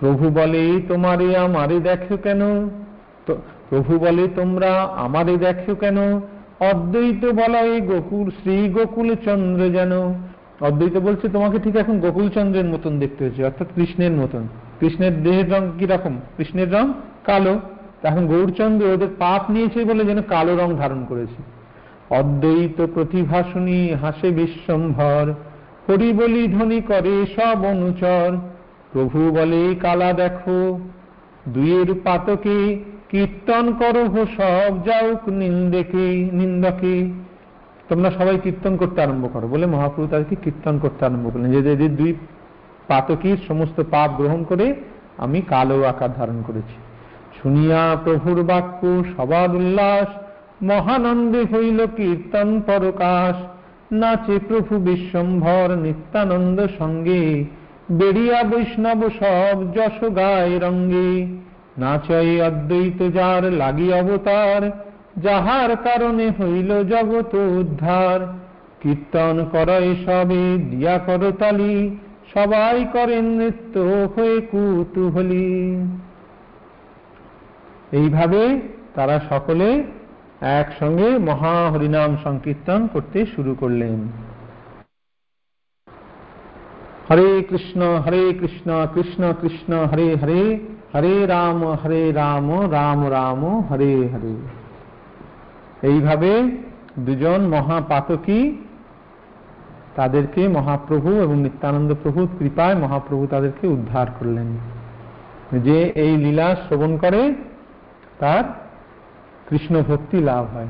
[0.00, 2.42] প্রভু বলে, তোমারে আমারে দেখো কেন?
[3.70, 4.70] প্রভু বলে, তোমরা
[5.04, 5.98] আমারে দেখো কেন?
[6.68, 9.92] অদ্বৈত বলয় গোকুল শ্রী গোকুল চন্দ্র যেন।
[10.60, 14.42] অদ্বৈত বলছে, তোমাকে ঠিক এখন গোকুল চন্দ্রের মতন দেখতে হয়েছে, অর্থাৎ কৃষ্ণের মতন।
[14.80, 16.92] কৃষ্ণের দেহের রং কি রকম কৃষ্ণের রং
[17.24, 17.60] কালো।
[18.02, 21.40] এখন গৌরচন্দ্র ওদের পাপ নিয়েছে বলে যেন কালো রং ধারণ করেছে।
[22.10, 25.24] অদ্বৈত প্রতিভাসনী, হাসে বিশ্বম্ভর,
[25.88, 28.28] হরি বলি ধ্বনি করে সব অনুচর।
[28.92, 30.80] প্রভু বলে, কালা দেখো,
[31.48, 32.58] দুইয়ের পাতকে,
[33.10, 36.96] কীর্তন করো সব যাওক নিন্দেকে, নিন্দকে।
[37.90, 41.96] তোমরা সবাই কীর্তন করতে আরম্ভ করো। বলে মহাপ্রভু তাদেরকে কীর্তন করতে আরম্ভ করলেন। যে এদের
[41.96, 42.12] দুই
[42.88, 44.66] পাতকীর সমস্ত পাপ গ্রহণ করে
[45.18, 46.76] আমি কালো আকার ধারণ করেছি।
[47.42, 48.80] শুনিয়া প্রভুর বাক্য,
[49.16, 50.08] সবার উল্লাস,
[50.62, 53.36] মহানন্দে হইল কীর্তন পরকাশ।
[53.92, 57.44] নাচে প্রভু বিশ্বম্ভর নিত্যানন্দ সঙ্গে
[57.90, 61.10] বেরিয়া বৈষ্ণব সব যশ গায় রঙ্গে।
[61.78, 68.40] নাচয় অদ্বৈত যার লাগি অবতার যাহার কারণে হইল জগত উদ্ধার।
[68.82, 71.98] কীর্তন করয় সবে, দিয়া করতালি
[72.34, 73.78] সবাই করেন নৃত্য
[74.16, 75.86] হয়ে কুতুহলী।
[77.92, 78.60] এইভাবে
[78.94, 79.84] তারা সকলে
[80.40, 84.08] একসঙ্গে মহা হরিনাম সংকীর্তন করতে শুরু করলেন।
[87.10, 90.58] হরে কৃষ্ণ হরে কৃষ্ণ কৃষ্ণ কৃষ্ণ, হরে হরে
[90.94, 94.59] হরে রাম হরে রাম রাম রাম, হরে হরে।
[95.82, 96.42] এইভাবে
[96.98, 98.56] দুজন মহাপাতকী
[99.96, 104.56] তাদেরকে মহাপ্রভু এবং নিত্যানন্দ প্রভু কৃপায় মহাপ্রভু তাদেরকে উদ্ধার করলেন।
[105.60, 107.34] যে এই লীলা শ্রবণ করে
[108.18, 108.44] তার
[109.48, 110.68] কৃষ্ণ ভক্তি লাভ হয়।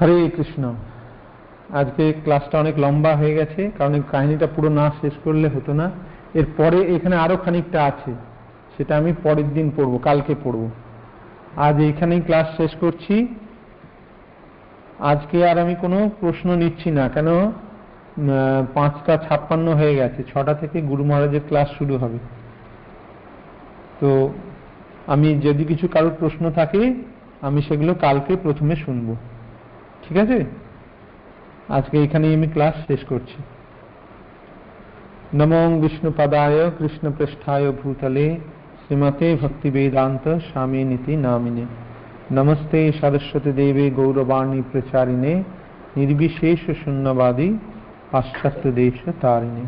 [0.00, 0.74] হরে কৃষ্ণ।
[1.70, 5.90] আজকে ক্লাসটা অনেক লম্বা হয়ে গেছে, কারণ এই কাহিনীটা পুরো না শেষ করলে হতো না।
[6.34, 8.14] এরপরে এখানে আরও খানিকটা আছে,
[8.76, 10.70] সেটা আমি পরের দিন পড়ব, কালকে পড়ব।
[11.56, 13.14] আজ এইখানেই ক্লাস শেষ করছি।
[14.98, 17.28] আজকে আর আমি কোনো প্রশ্ন নিচ্ছি না, কেন
[18.74, 22.18] পাঁচটা ছাপ্পান্ন হয়ে গেছে, ছটা থেকে গুরু মহারাজের ক্লাস শুরু হবে।
[24.00, 24.28] তো
[25.06, 26.94] আমি যদি কিছু কারোর প্রশ্ন থাকে,
[27.42, 29.14] আমি সেগুলো কালকে প্রথমে শুনব।
[30.04, 30.44] ঠিক আছে?
[31.68, 33.38] আজকে এখানেই আমি ক্লাস শেষ করছি।
[35.34, 38.26] নমো বিষ্ণুপদায় কৃষ্ণপৃষ্ঠায় ভূতলে
[38.86, 41.66] श्रीमते भक्ति वेदांत स्वामी नीति नामिने।
[42.32, 45.34] नमस्ते सरस्वती देवे गौरवाणी प्रचारिणे
[45.96, 47.48] निर्विशेष शून्यवादी
[48.12, 49.64] पाश्चात्य देश तारिणे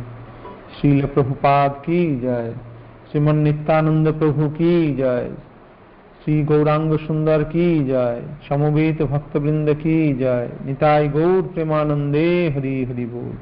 [0.77, 2.55] शील प्रभुपाद की जय।
[3.13, 5.35] श्रीमन नित्यानंद प्रभु की जय।
[6.25, 13.37] श्री गौरांग सुंदर की जय। समवेत भक्तवृंद की जय। निताय गौर प्रेमानंदे हरि हरि बोल।